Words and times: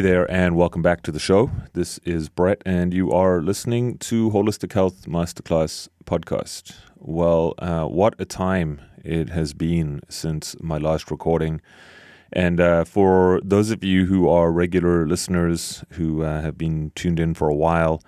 Hey 0.00 0.06
there, 0.06 0.30
and 0.30 0.56
welcome 0.56 0.80
back 0.80 1.02
to 1.02 1.12
the 1.12 1.18
show. 1.18 1.50
This 1.74 1.98
is 2.06 2.30
Brett, 2.30 2.62
and 2.64 2.94
you 2.94 3.12
are 3.12 3.42
listening 3.42 3.98
to 3.98 4.30
Holistic 4.30 4.72
Health 4.72 5.04
Masterclass 5.06 5.90
podcast. 6.06 6.74
Well, 6.96 7.52
uh, 7.58 7.84
what 7.84 8.14
a 8.18 8.24
time 8.24 8.80
it 9.04 9.28
has 9.28 9.52
been 9.52 10.00
since 10.08 10.56
my 10.58 10.78
last 10.78 11.10
recording. 11.10 11.60
And 12.32 12.62
uh, 12.62 12.84
for 12.84 13.42
those 13.44 13.70
of 13.70 13.84
you 13.84 14.06
who 14.06 14.26
are 14.26 14.50
regular 14.50 15.06
listeners 15.06 15.84
who 15.90 16.22
uh, 16.22 16.40
have 16.40 16.56
been 16.56 16.92
tuned 16.94 17.20
in 17.20 17.34
for 17.34 17.50
a 17.50 17.54
while, 17.54 18.02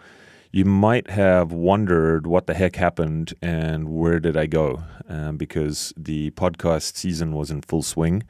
you 0.50 0.64
might 0.64 1.10
have 1.10 1.52
wondered 1.52 2.26
what 2.26 2.46
the 2.46 2.54
heck 2.54 2.76
happened 2.76 3.34
and 3.42 3.90
where 3.90 4.18
did 4.18 4.38
I 4.38 4.46
go? 4.46 4.82
Um, 5.10 5.36
because 5.36 5.92
the 5.94 6.30
podcast 6.30 6.96
season 6.96 7.34
was 7.34 7.50
in 7.50 7.60
full 7.60 7.82
swing. 7.82 8.22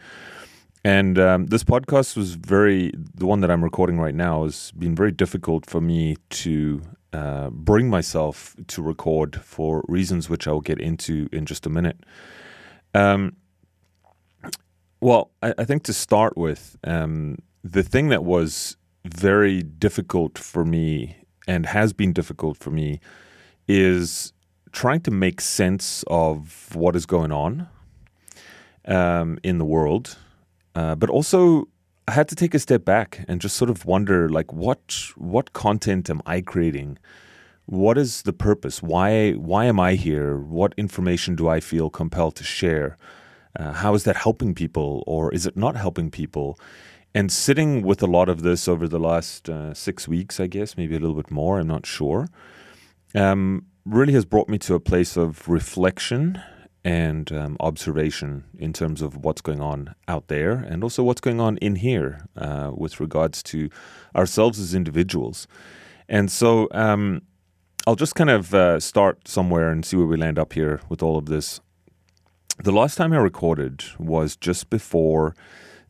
And 0.84 1.18
um, 1.18 1.46
this 1.46 1.62
podcast 1.62 2.16
was 2.16 2.34
very, 2.34 2.92
the 3.14 3.26
one 3.26 3.40
that 3.40 3.50
I'm 3.50 3.62
recording 3.62 4.00
right 4.00 4.14
now 4.14 4.42
has 4.44 4.72
been 4.72 4.96
very 4.96 5.12
difficult 5.12 5.64
for 5.64 5.80
me 5.80 6.16
to 6.30 6.82
uh, 7.12 7.50
bring 7.50 7.88
myself 7.88 8.56
to 8.66 8.82
record 8.82 9.40
for 9.42 9.84
reasons 9.86 10.28
which 10.28 10.48
I'll 10.48 10.60
get 10.60 10.80
into 10.80 11.28
in 11.30 11.46
just 11.46 11.66
a 11.66 11.70
minute. 11.70 12.00
Um, 12.94 13.36
well, 15.00 15.30
I, 15.40 15.54
I, 15.58 15.64
think 15.64 15.84
to 15.84 15.92
start 15.92 16.36
with, 16.36 16.76
um, 16.84 17.38
the 17.62 17.82
thing 17.82 18.08
that 18.08 18.24
was 18.24 18.76
very 19.04 19.62
difficult 19.62 20.36
for 20.36 20.64
me 20.64 21.16
and 21.46 21.66
has 21.66 21.92
been 21.92 22.12
difficult 22.12 22.56
for 22.56 22.70
me 22.70 23.00
is 23.68 24.32
trying 24.72 25.00
to 25.02 25.10
make 25.10 25.40
sense 25.40 26.04
of 26.08 26.74
what 26.74 26.96
is 26.96 27.06
going 27.06 27.32
on 27.32 27.68
um, 28.86 29.38
in 29.42 29.58
the 29.58 29.64
world 29.64 30.16
uh, 30.74 30.94
but 30.94 31.10
also, 31.10 31.68
I 32.08 32.12
had 32.12 32.28
to 32.28 32.34
take 32.34 32.54
a 32.54 32.58
step 32.58 32.84
back 32.84 33.24
and 33.28 33.40
just 33.40 33.56
sort 33.56 33.70
of 33.70 33.84
wonder, 33.84 34.28
like, 34.28 34.52
what 34.52 35.12
what 35.16 35.52
content 35.52 36.10
am 36.10 36.22
I 36.26 36.40
creating? 36.40 36.98
What 37.66 37.96
is 37.96 38.22
the 38.22 38.32
purpose? 38.32 38.82
Why 38.82 39.32
why 39.32 39.66
am 39.66 39.78
I 39.78 39.94
here? 39.94 40.38
What 40.38 40.74
information 40.76 41.36
do 41.36 41.48
I 41.48 41.60
feel 41.60 41.90
compelled 41.90 42.36
to 42.36 42.44
share? 42.44 42.96
Uh, 43.58 43.72
how 43.72 43.94
is 43.94 44.04
that 44.04 44.16
helping 44.16 44.54
people, 44.54 45.04
or 45.06 45.32
is 45.32 45.46
it 45.46 45.56
not 45.56 45.76
helping 45.76 46.10
people? 46.10 46.58
And 47.14 47.30
sitting 47.30 47.82
with 47.82 48.02
a 48.02 48.06
lot 48.06 48.28
of 48.30 48.42
this 48.42 48.66
over 48.66 48.88
the 48.88 48.98
last 48.98 49.50
uh, 49.50 49.74
six 49.74 50.08
weeks, 50.08 50.40
I 50.40 50.46
guess, 50.46 50.76
maybe 50.78 50.96
a 50.96 50.98
little 50.98 51.16
bit 51.16 51.30
more, 51.30 51.60
I'm 51.60 51.66
not 51.66 51.84
sure, 51.84 52.28
um, 53.14 53.66
really 53.84 54.14
has 54.14 54.24
brought 54.24 54.48
me 54.48 54.56
to 54.58 54.74
a 54.74 54.80
place 54.80 55.18
of 55.18 55.46
reflection 55.46 56.40
and 56.84 57.30
um, 57.32 57.56
observation 57.60 58.44
in 58.58 58.72
terms 58.72 59.02
of 59.02 59.16
what's 59.16 59.40
going 59.40 59.60
on 59.60 59.94
out 60.08 60.28
there 60.28 60.52
and 60.52 60.82
also 60.82 61.02
what's 61.02 61.20
going 61.20 61.40
on 61.40 61.56
in 61.58 61.76
here 61.76 62.26
uh, 62.36 62.72
with 62.74 62.98
regards 62.98 63.42
to 63.42 63.68
ourselves 64.16 64.58
as 64.58 64.74
individuals. 64.74 65.46
And 66.08 66.30
so 66.30 66.68
um, 66.72 67.22
I'll 67.86 67.96
just 67.96 68.14
kind 68.14 68.30
of 68.30 68.52
uh, 68.52 68.80
start 68.80 69.28
somewhere 69.28 69.70
and 69.70 69.84
see 69.84 69.96
where 69.96 70.06
we 70.06 70.16
land 70.16 70.38
up 70.38 70.52
here 70.52 70.80
with 70.88 71.02
all 71.02 71.16
of 71.16 71.26
this. 71.26 71.60
The 72.62 72.72
last 72.72 72.96
time 72.96 73.12
I 73.12 73.16
recorded 73.16 73.84
was 73.98 74.36
just 74.36 74.68
before 74.68 75.34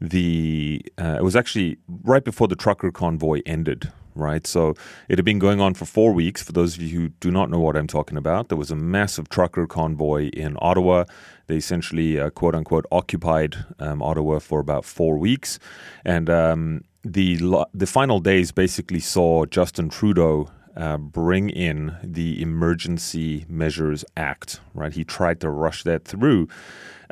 the, 0.00 0.82
uh, 0.98 1.16
it 1.18 1.24
was 1.24 1.36
actually 1.36 1.78
right 2.04 2.24
before 2.24 2.48
the 2.48 2.56
trucker 2.56 2.90
convoy 2.90 3.40
ended 3.46 3.92
right? 4.14 4.46
So 4.46 4.74
it 5.08 5.18
had 5.18 5.24
been 5.24 5.38
going 5.38 5.60
on 5.60 5.74
for 5.74 5.84
four 5.84 6.12
weeks. 6.12 6.42
For 6.42 6.52
those 6.52 6.76
of 6.76 6.82
you 6.82 7.00
who 7.00 7.08
do 7.08 7.30
not 7.30 7.50
know 7.50 7.58
what 7.58 7.76
I'm 7.76 7.86
talking 7.86 8.16
about, 8.16 8.48
there 8.48 8.58
was 8.58 8.70
a 8.70 8.76
massive 8.76 9.28
trucker 9.28 9.66
convoy 9.66 10.28
in 10.30 10.56
Ottawa. 10.60 11.04
They 11.46 11.56
essentially, 11.56 12.18
uh, 12.18 12.30
quote 12.30 12.54
unquote, 12.54 12.86
occupied 12.90 13.56
um, 13.78 14.02
Ottawa 14.02 14.38
for 14.38 14.60
about 14.60 14.84
four 14.84 15.18
weeks. 15.18 15.58
And 16.04 16.28
um, 16.30 16.84
the, 17.04 17.66
the 17.74 17.86
final 17.86 18.20
days 18.20 18.52
basically 18.52 19.00
saw 19.00 19.44
Justin 19.46 19.88
Trudeau 19.88 20.50
uh, 20.76 20.96
bring 20.96 21.50
in 21.50 21.96
the 22.02 22.40
Emergency 22.40 23.44
Measures 23.48 24.04
Act, 24.16 24.60
right? 24.74 24.92
He 24.92 25.04
tried 25.04 25.40
to 25.40 25.50
rush 25.50 25.82
that 25.82 26.04
through. 26.04 26.48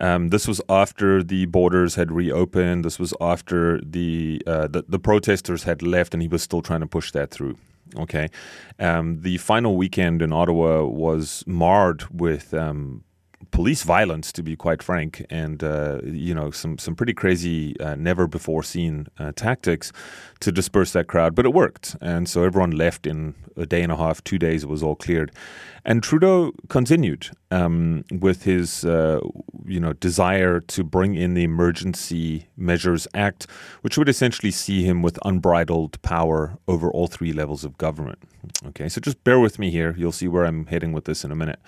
Um, 0.01 0.29
this 0.29 0.49
was 0.49 0.61
after 0.69 1.23
the 1.23 1.47
borders 1.47 1.95
had 1.95 2.11
reopened. 2.11 2.85
This 2.85 2.99
was 2.99 3.13
after 3.21 3.81
the, 3.83 4.43
uh, 4.47 4.67
the, 4.67 4.85
the 4.89 4.99
protesters 4.99 5.65
had 5.65 5.83
left, 5.83 6.15
and 6.15 6.23
he 6.23 6.29
was 6.29 6.43
still 6.43 6.63
trying 6.63 6.81
to 6.81 6.87
push 6.87 7.13
that 7.13 7.31
through. 7.31 7.57
Okay, 7.97 8.29
um, 8.79 9.21
the 9.23 9.37
final 9.39 9.77
weekend 9.77 10.23
in 10.23 10.33
Ottawa 10.33 10.85
was 10.85 11.43
marred 11.47 12.05
with 12.13 12.55
um, 12.55 13.03
police 13.51 13.83
violence, 13.83 14.33
to 14.33 14.43
be 14.43 14.57
quite 14.57 14.83
frank, 14.83 15.25
and 15.31 15.63
uh, 15.63 16.01
you 16.05 16.35
know 16.35 16.51
some 16.51 16.79
some 16.79 16.95
pretty 16.95 17.15
crazy, 17.15 17.79
uh, 17.81 17.95
never 17.95 18.27
before 18.27 18.63
seen 18.63 19.07
uh, 19.19 19.33
tactics 19.35 19.93
to 20.41 20.53
disperse 20.53 20.93
that 20.93 21.07
crowd. 21.07 21.35
But 21.35 21.47
it 21.47 21.53
worked, 21.53 21.97
and 22.01 22.29
so 22.29 22.45
everyone 22.45 22.73
left 22.73 23.07
in 23.07 23.35
a 23.57 23.67
day 23.67 23.83
and 23.83 23.93
a 23.93 23.97
half, 23.97 24.23
two 24.25 24.39
days. 24.39 24.65
It 24.65 24.69
was 24.69 24.83
all 24.83 24.97
cleared, 24.97 25.33
and 25.85 26.03
Trudeau 26.03 26.53
continued 26.69 27.31
um, 27.51 28.05
with 28.11 28.45
his 28.45 28.85
uh, 28.85 29.21
you 29.67 29.81
know 29.81 29.93
desire 29.95 30.61
to 30.61 30.85
bring 30.85 31.15
in 31.15 31.35
the 31.35 31.45
Emergency 31.45 32.49
Measures 32.57 33.07
Act, 33.15 33.47
which 33.83 33.99
would 33.99 34.09
essentially 34.09 34.51
see 34.51 34.85
him 34.85 35.03
with 35.03 35.19
unbridled 35.25 36.01
power 36.03 36.57
over 36.69 36.91
all 36.91 37.07
three 37.07 37.33
levels 37.33 37.65
of 37.65 37.77
government. 37.79 38.19
Okay, 38.69 38.89
so 38.89 39.01
just 39.01 39.23
bear 39.25 39.39
with 39.41 39.59
me 39.59 39.71
here. 39.71 39.95
You'll 39.97 40.13
see 40.13 40.29
where 40.29 40.45
I'm 40.45 40.67
heading 40.67 40.93
with 40.93 41.05
this 41.05 41.25
in 41.25 41.31
a 41.31 41.37
minute. 41.37 41.61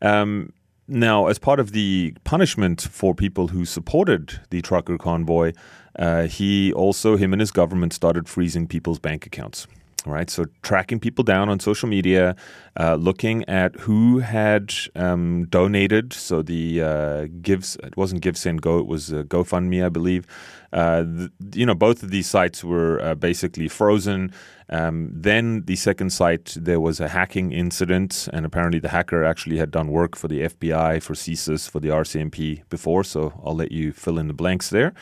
Um, 0.00 0.52
now, 0.88 1.26
as 1.26 1.38
part 1.38 1.60
of 1.60 1.72
the 1.72 2.14
punishment 2.24 2.80
for 2.80 3.14
people 3.14 3.48
who 3.48 3.64
supported 3.64 4.40
the 4.50 4.62
trucker 4.62 4.96
convoy, 4.98 5.52
uh, 5.98 6.22
he 6.22 6.72
also, 6.72 7.16
him 7.16 7.32
and 7.32 7.40
his 7.40 7.50
government, 7.50 7.92
started 7.92 8.28
freezing 8.28 8.66
people's 8.66 8.98
bank 8.98 9.26
accounts. 9.26 9.66
Right, 10.06 10.30
so 10.30 10.46
tracking 10.62 11.00
people 11.00 11.24
down 11.24 11.48
on 11.48 11.58
social 11.60 11.88
media, 11.88 12.36
uh, 12.78 12.94
looking 12.94 13.46
at 13.46 13.74
who 13.80 14.20
had 14.20 14.72
um, 14.94 15.46
donated. 15.50 16.12
So 16.12 16.40
the 16.40 16.82
uh, 16.82 17.26
gives 17.42 17.76
it 17.82 17.96
wasn't 17.96 18.22
GiveSendGo, 18.22 18.80
it 18.80 18.86
was 18.86 19.12
uh, 19.12 19.24
GoFundMe, 19.24 19.84
I 19.84 19.88
believe. 19.88 20.24
Uh, 20.72 21.02
the, 21.02 21.32
you 21.52 21.66
know, 21.66 21.74
both 21.74 22.02
of 22.02 22.10
these 22.10 22.28
sites 22.28 22.62
were 22.62 23.02
uh, 23.02 23.16
basically 23.16 23.68
frozen. 23.68 24.32
Um, 24.70 25.10
then 25.14 25.64
the 25.64 25.76
second 25.76 26.10
site, 26.10 26.54
there 26.58 26.80
was 26.80 27.00
a 27.00 27.08
hacking 27.08 27.52
incident, 27.52 28.28
and 28.32 28.44
apparently 28.44 28.78
the 28.78 28.90
hacker 28.90 29.24
actually 29.24 29.56
had 29.56 29.70
done 29.70 29.88
work 29.88 30.14
for 30.14 30.28
the 30.28 30.42
FBI, 30.42 31.02
for 31.02 31.14
CSIS, 31.14 31.70
for 31.70 31.80
the 31.80 31.88
RCMP 31.88 32.62
before. 32.68 33.02
So 33.04 33.32
I'll 33.44 33.56
let 33.56 33.72
you 33.72 33.92
fill 33.92 34.18
in 34.18 34.28
the 34.28 34.34
blanks 34.34 34.70
there. 34.70 34.92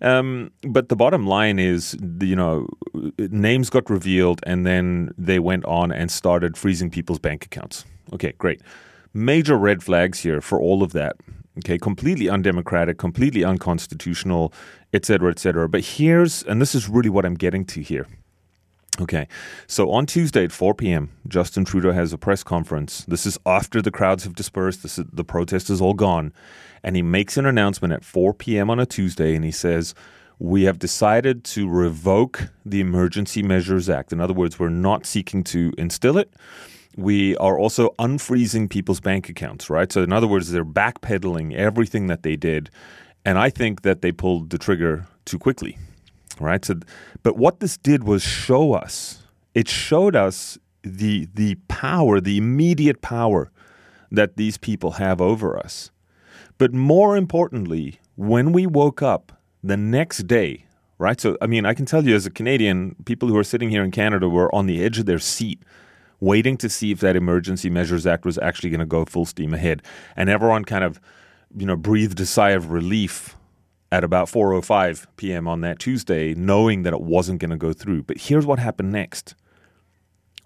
Um, 0.00 0.50
but 0.62 0.88
the 0.88 0.96
bottom 0.96 1.26
line 1.26 1.58
is, 1.58 1.96
you 2.20 2.36
know, 2.36 2.66
names 3.18 3.68
got 3.68 3.90
revealed, 3.90 4.40
and 4.44 4.66
then 4.66 5.12
they 5.18 5.38
went 5.38 5.64
on 5.66 5.92
and 5.92 6.10
started 6.10 6.56
freezing 6.56 6.90
people's 6.90 7.18
bank 7.18 7.44
accounts. 7.44 7.84
Okay, 8.14 8.32
great. 8.38 8.62
Major 9.12 9.56
red 9.56 9.82
flags 9.82 10.20
here 10.20 10.40
for 10.40 10.58
all 10.60 10.82
of 10.82 10.92
that. 10.92 11.16
Okay, 11.58 11.78
completely 11.78 12.28
undemocratic, 12.28 12.96
completely 12.96 13.44
unconstitutional, 13.44 14.52
et 14.94 15.04
cetera, 15.04 15.30
et 15.30 15.38
cetera. 15.38 15.68
But 15.68 15.84
here's, 15.84 16.42
and 16.44 16.62
this 16.62 16.74
is 16.74 16.88
really 16.88 17.10
what 17.10 17.26
I'm 17.26 17.34
getting 17.34 17.66
to 17.66 17.82
here. 17.82 18.06
Okay, 18.98 19.28
so 19.66 19.90
on 19.90 20.04
Tuesday 20.04 20.44
at 20.44 20.52
4 20.52 20.74
p.m., 20.74 21.10
Justin 21.28 21.64
Trudeau 21.64 21.92
has 21.92 22.12
a 22.12 22.18
press 22.18 22.42
conference. 22.42 23.04
This 23.06 23.24
is 23.24 23.38
after 23.46 23.80
the 23.80 23.90
crowds 23.90 24.24
have 24.24 24.34
dispersed, 24.34 24.82
this 24.82 24.98
is, 24.98 25.04
the 25.12 25.24
protest 25.24 25.70
is 25.70 25.80
all 25.80 25.94
gone. 25.94 26.32
And 26.82 26.96
he 26.96 27.02
makes 27.02 27.36
an 27.36 27.46
announcement 27.46 27.94
at 27.94 28.04
4 28.04 28.34
p.m. 28.34 28.68
on 28.68 28.80
a 28.80 28.86
Tuesday 28.86 29.34
and 29.34 29.44
he 29.44 29.52
says, 29.52 29.94
We 30.38 30.64
have 30.64 30.78
decided 30.78 31.44
to 31.44 31.68
revoke 31.68 32.48
the 32.66 32.80
Emergency 32.80 33.42
Measures 33.42 33.88
Act. 33.88 34.12
In 34.12 34.20
other 34.20 34.34
words, 34.34 34.58
we're 34.58 34.68
not 34.70 35.06
seeking 35.06 35.44
to 35.44 35.72
instill 35.78 36.18
it. 36.18 36.34
We 36.96 37.36
are 37.36 37.58
also 37.58 37.94
unfreezing 37.98 38.68
people's 38.68 39.00
bank 39.00 39.28
accounts, 39.28 39.70
right? 39.70 39.90
So, 39.90 40.02
in 40.02 40.12
other 40.12 40.26
words, 40.26 40.50
they're 40.50 40.64
backpedaling 40.64 41.54
everything 41.54 42.08
that 42.08 42.24
they 42.24 42.34
did. 42.34 42.68
And 43.24 43.38
I 43.38 43.48
think 43.48 43.82
that 43.82 44.02
they 44.02 44.10
pulled 44.10 44.50
the 44.50 44.58
trigger 44.58 45.06
too 45.24 45.38
quickly 45.38 45.78
right? 46.40 46.64
So, 46.64 46.80
but 47.22 47.36
what 47.36 47.60
this 47.60 47.76
did 47.76 48.04
was 48.04 48.22
show 48.22 48.72
us. 48.72 49.22
It 49.54 49.68
showed 49.68 50.16
us 50.16 50.58
the 50.82 51.28
the 51.34 51.56
power, 51.68 52.20
the 52.20 52.38
immediate 52.38 53.02
power 53.02 53.50
that 54.10 54.36
these 54.36 54.56
people 54.56 54.92
have 54.92 55.20
over 55.20 55.56
us. 55.58 55.90
But 56.58 56.74
more 56.74 57.16
importantly, 57.16 58.00
when 58.16 58.52
we 58.52 58.66
woke 58.66 59.02
up 59.02 59.32
the 59.62 59.76
next 59.76 60.26
day, 60.26 60.64
right? 60.98 61.20
So, 61.20 61.36
I 61.40 61.46
mean, 61.46 61.64
I 61.64 61.74
can 61.74 61.86
tell 61.86 62.04
you 62.04 62.14
as 62.14 62.26
a 62.26 62.30
Canadian, 62.30 62.96
people 63.04 63.28
who 63.28 63.36
are 63.36 63.44
sitting 63.44 63.70
here 63.70 63.82
in 63.82 63.90
Canada 63.90 64.28
were 64.28 64.54
on 64.54 64.66
the 64.66 64.84
edge 64.84 64.98
of 64.98 65.06
their 65.06 65.18
seat 65.18 65.62
waiting 66.20 66.56
to 66.58 66.68
see 66.68 66.90
if 66.90 67.00
that 67.00 67.16
Emergency 67.16 67.70
Measures 67.70 68.06
Act 68.06 68.26
was 68.26 68.38
actually 68.38 68.70
going 68.70 68.80
to 68.80 68.86
go 68.86 69.04
full 69.04 69.24
steam 69.24 69.54
ahead. 69.54 69.82
And 70.16 70.28
everyone 70.28 70.64
kind 70.64 70.84
of, 70.84 71.00
you 71.56 71.64
know, 71.64 71.76
breathed 71.76 72.20
a 72.20 72.26
sigh 72.26 72.50
of 72.50 72.70
relief 72.70 73.36
at 73.92 74.04
about 74.04 74.28
4:05 74.28 75.06
p.m. 75.16 75.48
on 75.48 75.60
that 75.62 75.78
Tuesday, 75.78 76.34
knowing 76.34 76.82
that 76.82 76.92
it 76.92 77.00
wasn't 77.00 77.40
going 77.40 77.50
to 77.50 77.56
go 77.56 77.72
through. 77.72 78.04
But 78.04 78.18
here's 78.18 78.46
what 78.46 78.58
happened 78.58 78.92
next. 78.92 79.34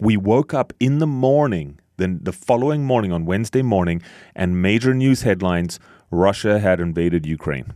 We 0.00 0.17
woke 0.17 0.55
up 0.55 0.73
in 0.81 0.99
the 0.99 1.06
morning, 1.06 1.79
then 1.96 2.20
the 2.23 2.32
following 2.32 2.85
morning 2.85 3.12
on 3.12 3.26
Wednesday 3.26 3.62
morning, 3.62 4.02
and 4.35 4.61
major 4.61 4.94
news 4.94 5.23
headlines: 5.23 5.79
Russia 6.11 6.58
had 6.58 6.81
invaded 6.81 7.26
Ukraine. 7.26 7.73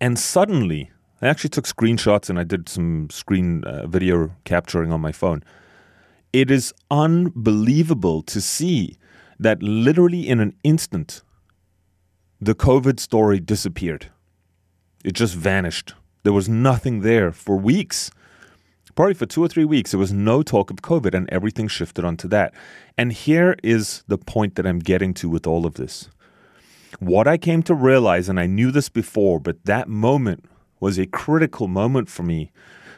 And 0.00 0.18
suddenly, 0.18 0.90
I 1.20 1.28
actually 1.28 1.50
took 1.50 1.66
screenshots 1.66 2.28
and 2.28 2.38
I 2.38 2.44
did 2.44 2.68
some 2.68 3.08
screen 3.10 3.62
uh, 3.64 3.86
video 3.86 4.32
capturing 4.44 4.92
on 4.92 5.00
my 5.00 5.12
phone. 5.12 5.44
It 6.32 6.50
is 6.50 6.72
unbelievable 6.90 8.22
to 8.22 8.40
see 8.40 8.96
that 9.38 9.62
literally 9.62 10.28
in 10.28 10.40
an 10.40 10.54
instant, 10.64 11.22
the 12.40 12.54
COVID 12.54 12.98
story 12.98 13.38
disappeared. 13.38 14.10
It 15.04 15.12
just 15.12 15.34
vanished. 15.34 15.94
There 16.22 16.32
was 16.32 16.48
nothing 16.48 17.00
there 17.00 17.32
for 17.32 17.56
weeks. 17.56 18.10
Probably 18.94 19.14
for 19.14 19.26
two 19.26 19.42
or 19.42 19.48
three 19.48 19.64
weeks, 19.64 19.90
there 19.90 20.00
was 20.00 20.12
no 20.12 20.42
talk 20.42 20.70
of 20.70 20.76
COVID 20.76 21.14
and 21.14 21.28
everything 21.30 21.66
shifted 21.66 22.04
onto 22.04 22.28
that. 22.28 22.52
And 22.98 23.12
here 23.12 23.56
is 23.62 24.04
the 24.06 24.18
point 24.18 24.54
that 24.56 24.66
I'm 24.66 24.78
getting 24.78 25.14
to 25.14 25.28
with 25.28 25.46
all 25.46 25.64
of 25.64 25.74
this. 25.74 26.10
What 27.00 27.26
I 27.26 27.38
came 27.38 27.62
to 27.64 27.74
realize, 27.74 28.28
and 28.28 28.38
I 28.38 28.46
knew 28.46 28.70
this 28.70 28.90
before, 28.90 29.40
but 29.40 29.64
that 29.64 29.88
moment 29.88 30.44
was 30.78 30.98
a 30.98 31.06
critical 31.06 31.68
moment 31.68 32.10
for 32.10 32.22
me 32.22 32.52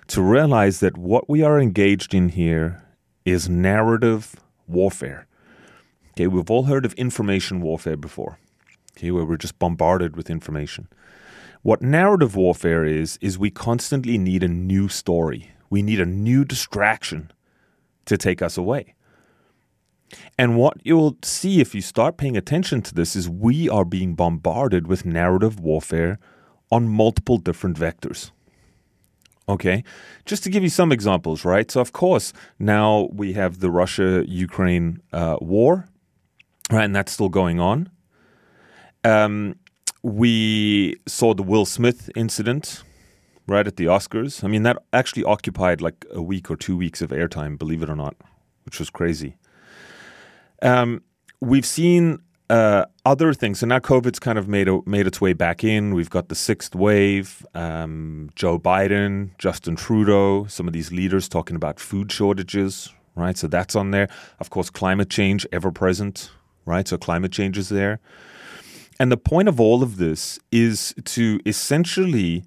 to 0.09 0.21
realize 0.21 0.81
that 0.81 0.99
what 0.99 1.29
we 1.29 1.43
are 1.43 1.61
engaged 1.61 2.13
in 2.13 2.31
here 2.31 2.83
is 3.25 3.49
narrative 3.49 4.35
warfare. 4.67 5.27
Okay, 6.11 6.27
we've 6.27 6.51
all 6.51 6.65
heard 6.65 6.85
of 6.85 6.93
information 6.95 7.61
warfare 7.61 7.97
before, 7.97 8.39
okay, 8.97 9.11
where 9.11 9.25
we're 9.25 9.37
just 9.37 9.59
bombarded 9.59 10.17
with 10.17 10.29
information. 10.29 10.89
What 11.65 11.81
narrative 11.81 12.37
warfare 12.37 12.85
is, 12.85 13.19
is 13.23 13.39
we 13.39 13.49
constantly 13.49 14.19
need 14.19 14.43
a 14.43 14.49
new 14.49 14.87
story. 14.87 15.53
We 15.71 15.81
need 15.81 15.99
a 15.99 16.05
new 16.05 16.45
distraction 16.45 17.33
to 18.05 18.19
take 18.19 18.43
us 18.43 18.59
away. 18.59 18.95
And 20.37 20.59
what 20.59 20.77
you'll 20.85 21.17
see 21.23 21.63
if 21.63 21.75
you 21.75 21.81
start 21.81 22.19
paying 22.19 22.37
attention 22.37 22.83
to 22.83 22.95
this 22.95 23.17
is 23.17 23.31
we 23.31 23.67
are 23.71 23.87
being 23.87 24.15
bombarded 24.15 24.87
with 24.87 25.07
narrative 25.07 25.59
warfare 25.59 26.19
on 26.71 26.87
multiple 26.87 27.39
different 27.39 27.79
vectors. 27.79 28.31
Okay, 29.49 29.85
just 30.27 30.45
to 30.45 30.51
give 30.51 30.63
you 30.63 30.69
some 30.69 30.93
examples, 30.93 31.47
right? 31.47 31.71
So, 31.71 31.81
of 31.81 31.95
course, 31.95 32.35
now 32.59 33.09
we 33.11 33.33
have 33.33 33.61
the 33.61 33.71
Russia 33.71 34.23
Ukraine 34.29 35.01
uh, 35.15 35.39
war, 35.41 35.89
right? 36.71 36.85
And 36.85 36.95
that's 36.95 37.13
still 37.13 37.31
going 37.31 37.59
on. 37.59 37.89
Um, 39.03 39.57
we 40.05 41.01
saw 41.07 41.33
the 41.33 41.43
Will 41.43 41.65
Smith 41.65 42.11
incident 42.15 42.83
right 43.47 43.67
at 43.67 43.77
the 43.77 43.87
Oscars. 43.87 44.45
I 44.45 44.49
mean, 44.49 44.63
that 44.65 44.77
actually 44.93 45.25
occupied 45.25 45.81
like 45.81 46.05
a 46.13 46.21
week 46.21 46.51
or 46.51 46.57
two 46.57 46.77
weeks 46.77 47.01
of 47.01 47.09
airtime, 47.09 47.57
believe 47.57 47.83
it 47.83 47.89
or 47.89 47.97
not, 47.97 48.15
which 48.67 48.79
was 48.79 48.91
crazy. 48.91 49.37
Um, 50.61 51.03
we've 51.41 51.65
seen 51.65 52.19
uh, 52.51 52.85
other 53.07 53.33
things. 53.33 53.61
So 53.61 53.67
now 53.67 53.79
COVID's 53.79 54.19
kind 54.19 54.37
of 54.37 54.47
made 54.47 54.69
a, 54.69 54.81
made 54.85 55.07
its 55.07 55.23
way 55.23 55.33
back 55.33 55.65
in. 55.65 55.95
We've 55.95 56.11
got 56.11 56.29
the 56.29 56.35
sixth 56.35 56.75
wave. 56.75 57.47
Um, 57.55 58.29
Joe 58.35 58.59
Biden, 58.59 59.31
Justin 59.39 59.75
Trudeau, 59.75 60.45
some 60.49 60.67
of 60.67 60.75
these 60.75 60.93
leaders 60.93 61.31
talking 61.31 61.57
about 61.57 61.81
food 61.81 62.13
shortages, 62.13 62.93
right? 63.15 63.39
So 63.39 63.47
that's 63.47 63.75
on 63.75 63.91
there. 63.91 64.11
Of 64.39 64.51
course, 64.51 64.69
climate 64.69 65.09
change 65.09 65.47
ever 65.51 65.73
present, 65.73 66.31
right? 66.67 66.87
So 66.87 66.99
climate 66.99 67.33
change 67.33 67.57
is 67.57 67.71
there. 67.71 68.01
And 69.05 69.13
the 69.13 69.19
point 69.19 69.49
of 69.49 69.61
all 69.61 69.83
of 69.83 69.99
this 69.99 70.39
is 70.51 70.95
to 71.05 71.39
essentially 71.45 72.43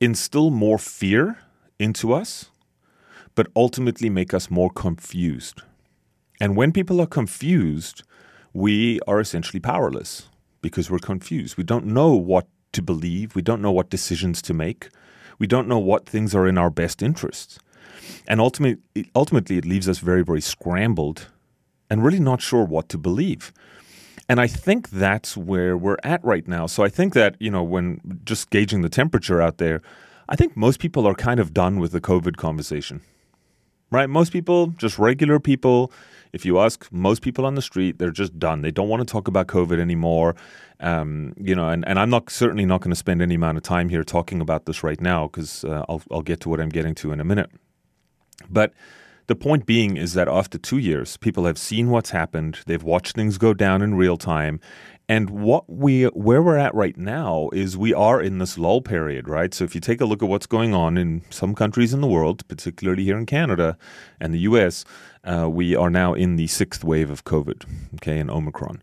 instill 0.00 0.50
more 0.50 0.78
fear 0.78 1.38
into 1.80 2.12
us, 2.12 2.52
but 3.34 3.48
ultimately 3.56 4.08
make 4.08 4.32
us 4.32 4.52
more 4.52 4.70
confused. 4.70 5.62
And 6.40 6.54
when 6.54 6.70
people 6.70 7.00
are 7.00 7.08
confused, 7.08 8.04
we 8.52 9.00
are 9.08 9.18
essentially 9.18 9.58
powerless 9.58 10.28
because 10.62 10.92
we're 10.92 11.00
confused. 11.00 11.56
We 11.56 11.64
don't 11.64 11.86
know 11.86 12.14
what 12.14 12.46
to 12.74 12.82
believe. 12.82 13.34
We 13.34 13.42
don't 13.42 13.60
know 13.60 13.72
what 13.72 13.90
decisions 13.90 14.40
to 14.42 14.54
make. 14.54 14.90
We 15.40 15.48
don't 15.48 15.66
know 15.66 15.80
what 15.80 16.08
things 16.08 16.36
are 16.36 16.46
in 16.46 16.56
our 16.56 16.70
best 16.70 17.02
interests. 17.02 17.58
And 18.28 18.40
ultimately, 18.40 19.10
ultimately, 19.16 19.56
it 19.56 19.64
leaves 19.64 19.88
us 19.88 19.98
very, 19.98 20.22
very 20.22 20.40
scrambled 20.40 21.26
and 21.90 22.04
really 22.04 22.20
not 22.20 22.40
sure 22.40 22.64
what 22.64 22.88
to 22.90 22.96
believe. 22.96 23.52
And 24.30 24.40
I 24.40 24.46
think 24.46 24.90
that's 24.90 25.36
where 25.36 25.76
we're 25.76 25.96
at 26.04 26.24
right 26.24 26.46
now. 26.46 26.66
So 26.66 26.84
I 26.84 26.88
think 26.88 27.14
that, 27.14 27.34
you 27.40 27.50
know, 27.50 27.64
when 27.64 28.20
just 28.24 28.50
gauging 28.50 28.80
the 28.80 28.88
temperature 28.88 29.42
out 29.42 29.58
there, 29.58 29.82
I 30.28 30.36
think 30.36 30.56
most 30.56 30.78
people 30.78 31.04
are 31.04 31.16
kind 31.16 31.40
of 31.40 31.52
done 31.52 31.80
with 31.80 31.90
the 31.90 32.00
COVID 32.00 32.36
conversation, 32.36 33.00
right? 33.90 34.08
Most 34.08 34.32
people, 34.32 34.68
just 34.68 35.00
regular 35.00 35.40
people, 35.40 35.90
if 36.32 36.46
you 36.46 36.60
ask 36.60 36.86
most 36.92 37.22
people 37.22 37.44
on 37.44 37.56
the 37.56 37.60
street, 37.60 37.98
they're 37.98 38.12
just 38.12 38.38
done. 38.38 38.62
They 38.62 38.70
don't 38.70 38.88
want 38.88 39.00
to 39.00 39.12
talk 39.12 39.26
about 39.26 39.48
COVID 39.48 39.80
anymore. 39.80 40.36
Um, 40.78 41.34
you 41.36 41.56
know, 41.56 41.68
and, 41.68 41.84
and 41.88 41.98
I'm 41.98 42.10
not 42.10 42.30
certainly 42.30 42.64
not 42.64 42.82
going 42.82 42.92
to 42.92 42.96
spend 42.96 43.20
any 43.22 43.34
amount 43.34 43.56
of 43.56 43.64
time 43.64 43.88
here 43.88 44.04
talking 44.04 44.40
about 44.40 44.64
this 44.64 44.84
right 44.84 45.00
now 45.00 45.26
because 45.26 45.64
uh, 45.64 45.84
I'll, 45.88 46.02
I'll 46.08 46.22
get 46.22 46.38
to 46.42 46.48
what 46.48 46.60
I'm 46.60 46.68
getting 46.68 46.94
to 46.94 47.10
in 47.10 47.18
a 47.18 47.24
minute. 47.24 47.50
But 48.48 48.74
the 49.30 49.36
point 49.36 49.64
being 49.64 49.96
is 49.96 50.14
that 50.14 50.26
after 50.26 50.58
two 50.58 50.78
years, 50.78 51.16
people 51.16 51.44
have 51.46 51.56
seen 51.56 51.88
what's 51.90 52.10
happened. 52.10 52.58
They've 52.66 52.82
watched 52.82 53.14
things 53.14 53.38
go 53.38 53.54
down 53.54 53.80
in 53.80 53.94
real 53.94 54.16
time, 54.16 54.58
and 55.08 55.30
what 55.30 55.70
we 55.70 56.06
where 56.06 56.42
we're 56.42 56.56
at 56.56 56.74
right 56.74 56.96
now 56.96 57.48
is 57.52 57.76
we 57.76 57.94
are 57.94 58.20
in 58.20 58.38
this 58.38 58.58
lull 58.58 58.82
period, 58.82 59.28
right? 59.28 59.54
So 59.54 59.62
if 59.62 59.72
you 59.72 59.80
take 59.80 60.00
a 60.00 60.04
look 60.04 60.20
at 60.20 60.28
what's 60.28 60.46
going 60.46 60.74
on 60.74 60.98
in 60.98 61.22
some 61.30 61.54
countries 61.54 61.94
in 61.94 62.00
the 62.00 62.08
world, 62.08 62.46
particularly 62.48 63.04
here 63.04 63.16
in 63.16 63.24
Canada 63.24 63.78
and 64.18 64.34
the 64.34 64.40
US, 64.40 64.84
uh, 65.22 65.48
we 65.48 65.76
are 65.76 65.90
now 65.90 66.12
in 66.12 66.34
the 66.34 66.48
sixth 66.48 66.82
wave 66.82 67.08
of 67.08 67.24
COVID, 67.24 67.66
okay, 67.94 68.18
and 68.18 68.32
Omicron. 68.32 68.82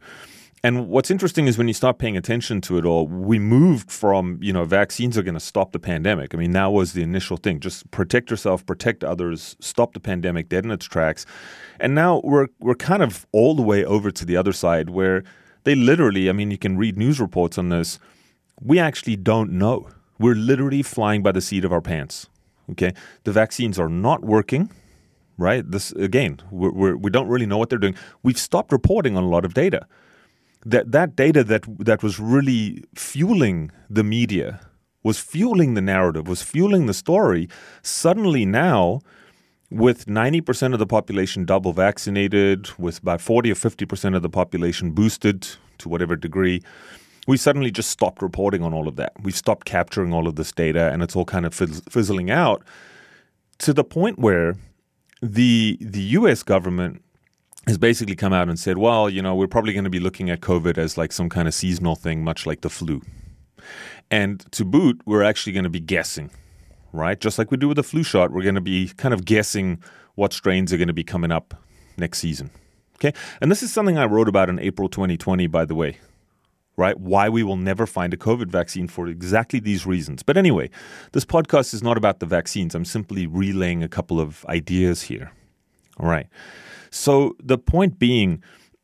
And 0.63 0.88
what's 0.88 1.12
interesting 1.12 1.48
is 1.48 1.57
when 1.57 1.68
you 1.68 1.74
start 1.74 2.00
paying 2.00 2.18
attention 2.18 2.62
to 2.62 2.77
it 2.77 2.86
all, 2.86 3.07
we 3.07 3.38
moved 3.38 3.92
from, 3.92 4.39
you 4.42 4.51
know, 4.51 4.65
vaccines 4.65 5.18
are 5.18 5.21
going 5.21 5.36
to 5.36 5.39
stop 5.39 5.71
the 5.71 5.80
pandemic. 5.80 6.33
I 6.33 6.38
mean, 6.38 6.51
that 6.51 6.71
was 6.71 6.94
the 6.94 7.04
initial 7.04 7.38
thing. 7.38 7.59
Just 7.59 7.89
protect 7.92 8.31
yourself, 8.31 8.65
protect 8.65 9.04
others, 9.04 9.56
stop 9.59 9.94
the 9.94 10.00
pandemic 10.00 10.50
dead 10.50 10.65
in 10.65 10.71
its 10.71 10.86
tracks. 10.86 11.25
And 11.80 11.94
now 11.94 12.21
we're 12.23 12.47
we're 12.59 12.76
kind 12.76 13.04
of 13.04 13.28
all 13.31 13.56
the 13.56 13.61
way 13.61 13.85
over 13.85 14.09
to 14.09 14.26
the 14.26 14.35
other 14.35 14.52
side 14.52 14.90
where 14.90 15.23
they 15.64 15.76
literally, 15.76 16.30
I 16.30 16.33
mean, 16.33 16.49
you 16.49 16.57
can 16.57 16.78
read 16.78 16.97
news 16.97 17.19
reports 17.19 17.57
on 17.57 17.69
this. 17.69 17.99
We 18.59 18.80
actually 18.80 19.16
don't 19.16 19.52
know. 19.52 19.90
We're 20.18 20.35
literally 20.35 20.81
flying 20.81 21.21
by 21.21 21.33
the 21.33 21.42
seat 21.42 21.66
of 21.66 21.71
our 21.71 21.81
pants. 21.81 22.28
Okay. 22.71 22.94
The 23.26 23.31
vaccines 23.31 23.78
are 23.78 23.90
not 23.90 24.23
working, 24.23 24.71
right? 25.37 25.69
This, 25.69 25.92
again, 25.92 26.40
we're, 26.49 26.71
we're, 26.71 26.95
we 26.97 27.11
do 27.11 27.19
not 27.19 27.28
really 27.28 27.45
know 27.45 27.57
what 27.57 27.69
they're 27.69 27.78
doing. 27.78 27.95
We've 28.23 28.40
stopped 28.40 28.71
reporting 28.71 29.16
on 29.16 29.23
a 29.23 29.28
lot 29.30 29.45
of 29.45 29.54
data. 29.54 29.85
That, 30.69 30.92
that 30.92 31.16
data 31.16 31.44
that, 31.45 31.64
that 31.80 32.04
was 32.04 32.19
really 32.19 32.83
fueling 32.94 33.71
the 33.90 34.04
media, 34.04 34.59
was 35.04 35.19
fueling 35.19 35.76
the 35.76 35.81
narrative, 35.81 36.28
was 36.28 36.42
fueling 36.42 36.88
the 36.88 36.94
story, 36.94 37.47
suddenly 37.81 38.45
now 38.45 39.00
with 39.69 40.06
90% 40.06 40.74
of 40.74 40.80
the 40.80 40.86
population 40.86 41.45
double 41.45 41.74
vaccinated, 41.74 42.69
with 42.78 43.00
about 43.00 43.21
40 43.21 43.52
or 43.52 43.56
50% 43.56 44.16
of 44.16 44.21
the 44.21 44.30
population 44.30 44.92
boosted 44.92 45.47
to 45.80 45.90
whatever 45.90 46.16
degree, 46.16 46.62
we 47.28 47.38
suddenly 47.38 47.71
just 47.71 47.90
stopped 47.90 48.21
reporting 48.21 48.64
on 48.64 48.74
all 48.74 48.88
of 48.88 48.95
that. 48.95 49.12
We've 49.21 49.36
stopped 49.36 49.66
capturing 49.66 50.14
all 50.14 50.28
of 50.28 50.36
this 50.36 50.52
data 50.52 50.92
and 50.92 51.04
it's 51.04 51.16
all 51.16 51.26
kind 51.26 51.45
of 51.45 51.54
fizz- 51.54 51.83
fizzling 51.90 52.31
out 52.31 52.64
to 53.59 53.74
the 53.74 53.83
point 53.83 54.19
where 54.19 54.56
the 55.21 55.78
the 55.81 56.02
US 56.02 56.44
government 56.44 57.02
has 57.68 57.78
basically 57.78 58.16
come 58.16 58.33
out 58.33 58.50
and 58.50 58.59
said, 58.59 58.78
well, 58.78 59.09
you 59.09 59.21
know, 59.21 59.36
we're 59.36 59.47
probably 59.47 59.74
going 59.74 59.83
to 59.83 59.90
be 59.90 60.00
looking 60.00 60.30
at 60.30 60.42
COVID 60.42 60.78
as 60.78 60.97
like 60.97 61.12
some 61.12 61.30
kind 61.30 61.47
of 61.47 61.54
seasonal 61.54 61.95
thing, 61.95 62.24
much 62.24 62.45
like 62.45 62.62
the 62.62 62.69
flu. 62.69 63.02
And 64.09 64.50
to 64.54 64.66
boot, 64.66 65.02
we're 65.06 65.24
actually 65.24 65.54
going 65.54 65.66
to 65.66 65.69
be 65.69 65.81
guessing 65.81 66.31
right? 66.97 67.19
Just 67.19 67.38
like 67.38 67.52
we 67.52 67.57
do 67.57 67.68
with 67.68 67.78
the 67.78 67.83
flu 67.83 68.04
shot, 68.04 68.31
we're 68.31 68.44
going 68.44 68.56
to 68.56 68.62
be 68.62 68.90
kind 68.97 69.14
of 69.14 69.26
guessing 69.26 69.81
what 70.16 70.33
strains 70.33 70.74
are 70.74 70.78
going 70.78 70.88
to 70.88 70.94
be 70.94 71.04
coming 71.04 71.31
up 71.31 71.54
next 71.97 72.19
season. 72.19 72.50
Okay. 72.95 73.14
And 73.42 73.52
this 73.52 73.62
is 73.62 73.71
something 73.71 73.97
I 73.97 74.06
wrote 74.06 74.28
about 74.28 74.50
in 74.50 74.59
April 74.59 74.90
2020, 74.90 75.45
by 75.47 75.66
the 75.66 75.76
way, 75.76 75.97
right? 76.76 77.00
Why 77.00 77.30
we 77.30 77.44
will 77.44 77.57
never 77.57 77.86
find 77.86 78.14
a 78.14 78.18
COVID 78.18 78.47
vaccine 78.47 78.88
for 78.88 79.07
exactly 79.07 79.59
these 79.59 79.86
reasons. 79.86 80.24
But 80.24 80.38
anyway, 80.38 80.69
this 81.12 81.26
podcast 81.26 81.74
is 81.74 81.83
not 81.83 81.97
about 81.97 82.19
the 82.19 82.26
vaccines. 82.26 82.74
I'm 82.74 82.86
simply 82.86 83.28
relaying 83.28 83.83
a 83.83 83.88
couple 83.88 84.19
of 84.19 84.44
ideas 84.45 85.04
here. 85.04 85.31
All 86.00 86.07
right. 86.07 86.28
So 86.97 87.35
the 87.42 87.57
point 87.57 87.99
being 87.99 88.44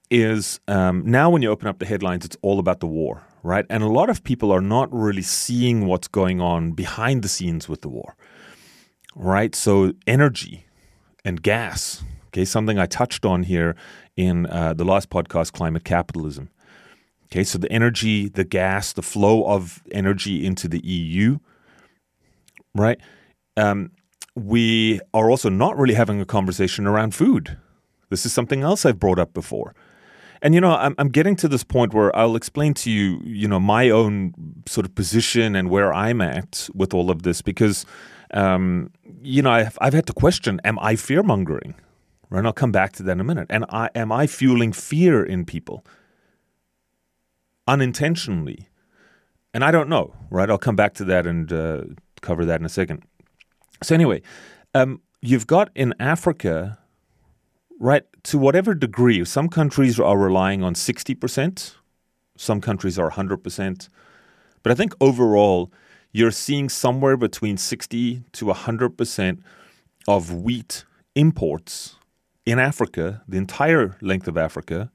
is 0.09 0.59
um, 0.67 1.03
now 1.05 1.29
when 1.29 1.41
you 1.41 1.49
open 1.49 1.67
up 1.67 1.79
the 1.79 1.85
headlines, 1.85 2.23
it's 2.23 2.37
all 2.41 2.59
about 2.59 2.79
the 2.79 2.87
war, 2.87 3.23
right? 3.41 3.65
And 3.69 3.81
a 3.81 3.87
lot 3.87 4.09
of 4.09 4.23
people 4.23 4.51
are 4.51 4.61
not 4.61 4.93
really 4.93 5.23
seeing 5.23 5.87
what's 5.87 6.07
going 6.07 6.39
on 6.39 6.71
behind 6.73 7.23
the 7.23 7.27
scenes 7.27 7.67
with 7.67 7.81
the 7.81 7.89
war, 7.89 8.15
right? 9.15 9.55
So, 9.55 9.93
energy 10.05 10.67
and 11.25 11.41
gas, 11.41 12.03
okay, 12.27 12.45
something 12.45 12.77
I 12.77 12.85
touched 12.85 13.25
on 13.25 13.43
here 13.43 13.75
in 14.15 14.45
uh, 14.45 14.73
the 14.73 14.85
last 14.85 15.09
podcast, 15.09 15.51
Climate 15.51 15.83
Capitalism. 15.83 16.49
Okay, 17.25 17.43
so 17.43 17.57
the 17.57 17.71
energy, 17.71 18.29
the 18.29 18.43
gas, 18.43 18.93
the 18.93 19.01
flow 19.01 19.43
of 19.45 19.81
energy 19.91 20.45
into 20.45 20.67
the 20.67 20.85
EU, 20.85 21.39
right? 22.75 22.99
Um, 23.57 23.91
we 24.35 25.01
are 25.15 25.31
also 25.31 25.49
not 25.49 25.75
really 25.77 25.95
having 25.95 26.21
a 26.21 26.25
conversation 26.25 26.85
around 26.85 27.15
food. 27.15 27.57
This 28.13 28.27
is 28.27 28.31
something 28.31 28.61
else 28.61 28.85
I've 28.85 28.99
brought 28.99 29.17
up 29.17 29.33
before. 29.33 29.73
And 30.43 30.53
you 30.53 30.61
know, 30.61 30.75
I'm 30.75 30.93
I'm 30.99 31.09
getting 31.09 31.35
to 31.37 31.47
this 31.47 31.63
point 31.63 31.95
where 31.95 32.15
I'll 32.15 32.35
explain 32.35 32.75
to 32.75 32.91
you, 32.91 33.19
you 33.23 33.47
know, 33.47 33.59
my 33.59 33.89
own 33.89 34.35
sort 34.67 34.85
of 34.85 34.93
position 34.93 35.55
and 35.55 35.71
where 35.71 35.91
I'm 35.91 36.21
at 36.21 36.69
with 36.75 36.93
all 36.93 37.09
of 37.09 37.23
this 37.23 37.41
because, 37.41 37.87
um, 38.35 38.91
you 39.23 39.41
know, 39.41 39.49
I've 39.49 39.77
I've 39.81 39.93
had 39.93 40.05
to 40.05 40.13
question: 40.13 40.61
Am 40.63 40.77
I 40.77 40.95
fear 40.95 41.23
mongering? 41.23 41.73
Right, 42.29 42.45
I'll 42.45 42.53
come 42.53 42.71
back 42.71 42.91
to 42.93 43.03
that 43.03 43.13
in 43.13 43.19
a 43.19 43.23
minute. 43.23 43.47
And 43.49 43.65
I 43.69 43.89
am 43.95 44.11
I 44.11 44.27
fueling 44.27 44.73
fear 44.73 45.23
in 45.23 45.43
people 45.45 45.83
unintentionally? 47.67 48.67
And 49.55 49.63
I 49.63 49.71
don't 49.71 49.89
know. 49.89 50.13
Right, 50.29 50.49
I'll 50.49 50.57
come 50.67 50.75
back 50.75 50.93
to 50.95 51.05
that 51.05 51.25
and 51.25 51.51
uh, 51.51 51.81
cover 52.21 52.45
that 52.45 52.59
in 52.59 52.65
a 52.65 52.69
second. 52.69 53.03
So 53.81 53.95
anyway, 53.95 54.21
um, 54.75 55.01
you've 55.21 55.47
got 55.47 55.69
in 55.73 55.93
Africa 55.99 56.79
right, 57.83 58.05
to 58.23 58.37
whatever 58.37 58.73
degree, 58.73 59.25
some 59.25 59.49
countries 59.49 59.99
are 59.99 60.17
relying 60.17 60.63
on 60.63 60.73
60%, 60.73 61.75
some 62.37 62.61
countries 62.61 62.97
are 62.97 63.11
100%. 63.11 63.89
But 64.63 64.71
I 64.71 64.75
think 64.75 64.95
overall, 65.01 65.69
you're 66.13 66.31
seeing 66.31 66.69
somewhere 66.69 67.17
between 67.17 67.57
60 67.57 68.23
to 68.31 68.45
100% 68.45 69.41
of 70.07 70.33
wheat 70.33 70.85
imports 71.13 71.97
in 72.45 72.57
Africa, 72.57 73.21
the 73.27 73.37
entire 73.37 73.97
length 73.99 74.29
of 74.29 74.37
Africa, 74.37 74.89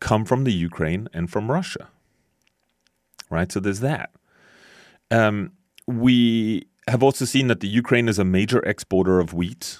come 0.00 0.24
from 0.24 0.44
the 0.44 0.52
Ukraine 0.52 1.08
and 1.12 1.30
from 1.30 1.50
Russia. 1.50 1.88
Right? 3.28 3.52
So 3.52 3.60
there's 3.60 3.80
that. 3.80 4.10
Um, 5.10 5.52
we 5.86 6.66
have 6.88 7.02
also 7.02 7.26
seen 7.26 7.48
that 7.48 7.60
the 7.60 7.68
Ukraine 7.68 8.08
is 8.08 8.18
a 8.18 8.24
major 8.24 8.60
exporter 8.60 9.20
of 9.20 9.34
wheat 9.34 9.78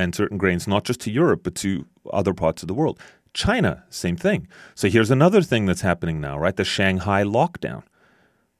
and 0.00 0.14
certain 0.14 0.38
grains, 0.38 0.66
not 0.66 0.84
just 0.84 1.00
to 1.00 1.10
Europe, 1.10 1.42
but 1.44 1.54
to 1.56 1.86
other 2.12 2.34
parts 2.34 2.62
of 2.62 2.68
the 2.68 2.74
world. 2.74 2.98
China, 3.32 3.84
same 3.90 4.16
thing. 4.16 4.48
So 4.74 4.88
here's 4.88 5.10
another 5.10 5.42
thing 5.42 5.66
that's 5.66 5.82
happening 5.82 6.20
now, 6.20 6.38
right? 6.38 6.56
The 6.56 6.64
Shanghai 6.64 7.22
lockdown. 7.22 7.82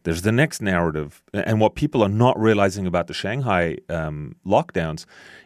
There's 0.05 0.23
the 0.23 0.33
next 0.33 0.63
narrative. 0.63 1.23
And 1.35 1.61
what 1.61 1.75
people 1.75 2.03
are 2.03 2.09
not 2.09 2.39
realizing 2.39 2.87
about 2.87 3.07
the 3.07 3.15
Shanghai 3.15 3.79
um, 3.89 4.37
lockdowns 4.47 5.05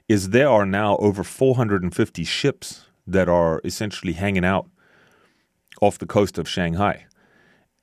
is 0.09 0.31
there 0.31 0.49
are 0.49 0.67
now 0.67 0.97
over 0.99 1.25
450 1.25 2.25
ships 2.25 2.87
that 3.07 3.29
are 3.29 3.61
essentially 3.65 4.13
hanging 4.13 4.45
out 4.45 4.69
off 5.81 5.99
the 5.99 6.07
coast 6.07 6.39
of 6.39 6.49
Shanghai. 6.49 7.07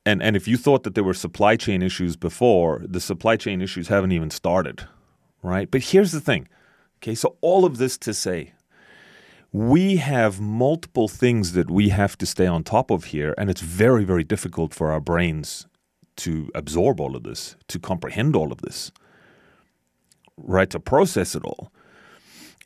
And, 0.05 0.23
and 0.23 0.35
if 0.35 0.47
you 0.47 0.57
thought 0.57 0.83
that 0.83 0.95
there 0.95 1.03
were 1.03 1.13
supply 1.13 1.55
chain 1.55 1.81
issues 1.81 2.15
before, 2.15 2.83
the 2.87 3.01
supply 3.01 3.35
chain 3.35 3.61
issues 3.61 3.87
haven't 3.89 4.11
even 4.11 4.31
started, 4.31 4.87
right? 5.43 5.69
But 5.69 5.81
here's 5.81 6.11
the 6.11 6.21
thing 6.21 6.47
Okay, 7.01 7.15
so 7.15 7.35
all 7.41 7.65
of 7.65 7.77
this 7.77 7.97
to 7.97 8.13
say, 8.13 8.53
we 9.51 9.97
have 9.97 10.39
multiple 10.39 11.07
things 11.07 11.53
that 11.53 11.69
we 11.69 11.89
have 11.89 12.15
to 12.19 12.25
stay 12.27 12.45
on 12.45 12.63
top 12.63 12.91
of 12.91 13.05
here, 13.05 13.33
and 13.39 13.49
it's 13.49 13.61
very, 13.61 14.03
very 14.03 14.23
difficult 14.23 14.73
for 14.73 14.91
our 14.91 14.99
brains 14.99 15.65
to 16.17 16.51
absorb 16.53 17.01
all 17.01 17.15
of 17.15 17.23
this, 17.23 17.55
to 17.67 17.79
comprehend 17.79 18.35
all 18.35 18.51
of 18.51 18.61
this, 18.61 18.91
right? 20.37 20.69
To 20.69 20.79
process 20.79 21.33
it 21.33 21.43
all. 21.43 21.71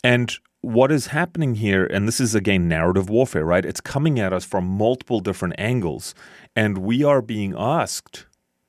And 0.03 0.33
what 0.59 0.91
is 0.91 1.07
happening 1.07 1.55
here, 1.55 1.85
and 1.85 2.05
this 2.05 2.19
is 2.19 2.35
again 2.35 2.67
narrative 2.67 3.09
warfare, 3.09 3.45
right? 3.45 3.63
It's 3.63 3.81
coming 3.81 4.19
at 4.19 4.33
us 4.33 4.43
from 4.43 4.65
multiple 4.65 5.21
different 5.21 5.55
angles, 5.57 6.13
and 6.57 6.79
we 6.79 7.05
are 7.05 7.21
being 7.21 7.55
asked 7.57 8.25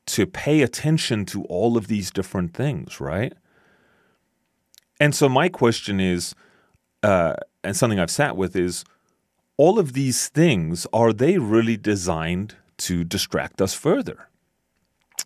to 0.07 0.27
pay 0.27 0.63
attention 0.63 1.25
to 1.27 1.43
all 1.45 1.77
of 1.77 1.89
these 1.89 2.13
different 2.13 2.55
things, 2.55 3.01
right? 3.01 3.33
And 5.00 5.15
so 5.15 5.29
my 5.29 5.49
question 5.49 6.00
is, 6.00 6.35
uh, 7.03 7.35
and 7.62 7.76
something 7.76 8.00
I've 8.00 8.11
sat 8.11 8.37
with 8.37 8.57
is, 8.57 8.85
all 9.57 9.79
of 9.79 9.93
these 9.93 10.29
things 10.29 10.87
are 10.93 11.12
they 11.12 11.38
really 11.38 11.76
designed 11.76 12.57
to 12.79 13.05
distract 13.05 13.61
us 13.62 13.75
further? 13.75 14.29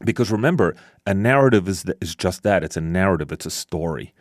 Because 0.05 0.31
remember, 0.31 0.77
a 1.07 1.15
narrative 1.15 1.69
is 1.69 1.85
is 2.01 2.15
just 2.15 2.43
that. 2.43 2.65
It's 2.65 2.77
a 2.77 2.81
narrative. 2.81 3.33
It's 3.33 3.47
a 3.47 3.51
story. 3.51 4.15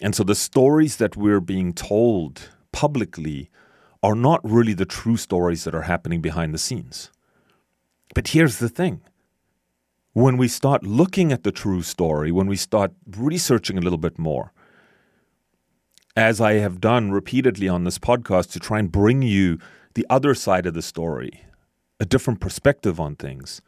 And 0.00 0.14
so 0.14 0.22
the 0.24 0.34
stories 0.34 0.96
that 0.96 1.16
we're 1.16 1.40
being 1.40 1.72
told 1.72 2.50
publicly 2.72 3.50
are 4.02 4.14
not 4.14 4.40
really 4.42 4.74
the 4.74 4.84
true 4.84 5.16
stories 5.16 5.64
that 5.64 5.74
are 5.74 5.82
happening 5.82 6.20
behind 6.20 6.54
the 6.54 6.58
scenes. 6.58 7.10
But 8.14 8.28
here's 8.28 8.58
the 8.58 8.68
thing 8.68 9.00
when 10.12 10.36
we 10.36 10.48
start 10.48 10.82
looking 10.82 11.32
at 11.32 11.42
the 11.42 11.52
true 11.52 11.82
story, 11.82 12.30
when 12.30 12.46
we 12.46 12.56
start 12.56 12.92
researching 13.16 13.78
a 13.78 13.80
little 13.80 13.98
bit 13.98 14.18
more, 14.18 14.52
as 16.16 16.40
I 16.40 16.54
have 16.54 16.80
done 16.80 17.10
repeatedly 17.10 17.68
on 17.68 17.84
this 17.84 17.98
podcast, 17.98 18.52
to 18.52 18.60
try 18.60 18.78
and 18.78 18.92
bring 18.92 19.22
you 19.22 19.58
the 19.94 20.06
other 20.10 20.34
side 20.34 20.66
of 20.66 20.74
the 20.74 20.82
story, 20.82 21.44
a 22.00 22.04
different 22.04 22.40
perspective 22.40 23.00
on 23.00 23.16
things. 23.16 23.62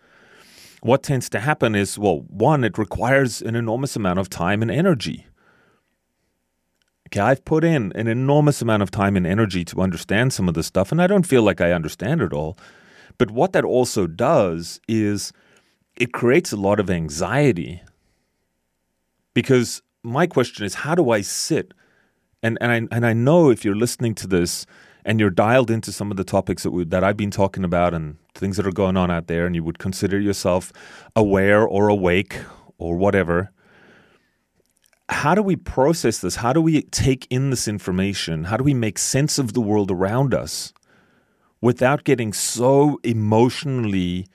What 0.82 1.02
tends 1.02 1.30
to 1.30 1.40
happen 1.40 1.74
is, 1.74 1.98
well, 1.98 2.20
one, 2.28 2.64
it 2.64 2.76
requires 2.76 3.40
an 3.40 3.56
enormous 3.56 3.96
amount 3.96 4.18
of 4.18 4.28
time 4.28 4.60
and 4.60 4.70
energy. 4.70 5.26
Okay, 7.08 7.20
I've 7.20 7.44
put 7.44 7.64
in 7.64 7.92
an 7.94 8.06
enormous 8.06 8.60
amount 8.60 8.82
of 8.82 8.90
time 8.90 9.16
and 9.16 9.26
energy 9.26 9.64
to 9.66 9.80
understand 9.80 10.32
some 10.32 10.48
of 10.48 10.54
this 10.54 10.66
stuff, 10.66 10.92
and 10.92 11.00
I 11.00 11.06
don't 11.06 11.26
feel 11.26 11.42
like 11.42 11.60
I 11.60 11.72
understand 11.72 12.20
it 12.20 12.32
all. 12.32 12.58
But 13.16 13.30
what 13.30 13.52
that 13.52 13.64
also 13.64 14.06
does 14.06 14.80
is 14.88 15.32
it 15.96 16.12
creates 16.12 16.52
a 16.52 16.56
lot 16.56 16.80
of 16.80 16.90
anxiety. 16.90 17.82
Because 19.32 19.80
my 20.02 20.26
question 20.26 20.66
is, 20.66 20.74
how 20.74 20.94
do 20.94 21.10
I 21.10 21.20
sit 21.22 21.72
and 22.44 22.58
and 22.60 22.70
I 22.70 22.94
and 22.94 23.06
I 23.06 23.14
know 23.14 23.50
if 23.50 23.64
you're 23.64 23.74
listening 23.74 24.14
to 24.16 24.28
this 24.28 24.66
and 25.04 25.18
you're 25.18 25.30
dialed 25.30 25.70
into 25.70 25.90
some 25.90 26.10
of 26.10 26.16
the 26.16 26.24
topics 26.24 26.62
that 26.62 26.70
we, 26.70 26.84
that 26.84 27.02
I've 27.02 27.16
been 27.16 27.30
talking 27.30 27.64
about 27.64 27.92
and 27.92 28.16
things 28.34 28.56
that 28.56 28.66
are 28.66 28.72
going 28.72 28.96
on 28.96 29.10
out 29.10 29.26
there, 29.26 29.46
and 29.46 29.54
you 29.54 29.64
would 29.64 29.78
consider 29.78 30.20
yourself 30.20 30.72
aware 31.16 31.66
or 31.66 31.88
awake 31.88 32.38
or 32.78 32.96
whatever. 32.96 33.50
How 35.08 35.34
do 35.34 35.42
we 35.42 35.56
process 35.56 36.18
this? 36.18 36.36
How 36.36 36.52
do 36.52 36.60
we 36.60 36.82
take 36.82 37.26
in 37.28 37.50
this 37.50 37.68
information? 37.68 38.44
How 38.44 38.56
do 38.56 38.64
we 38.64 38.72
make 38.72 38.98
sense 38.98 39.38
of 39.38 39.52
the 39.52 39.60
world 39.60 39.90
around 39.90 40.32
us 40.32 40.72
without 41.60 42.04
getting 42.04 42.32
so 42.32 42.98
emotionally 43.04 44.26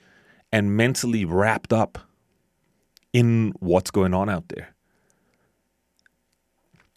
and 0.52 0.76
mentally 0.76 1.24
wrapped 1.24 1.72
up 1.72 1.98
in 3.12 3.52
what's 3.58 3.90
going 3.90 4.14
on 4.14 4.28
out 4.28 4.48
there? 4.48 4.74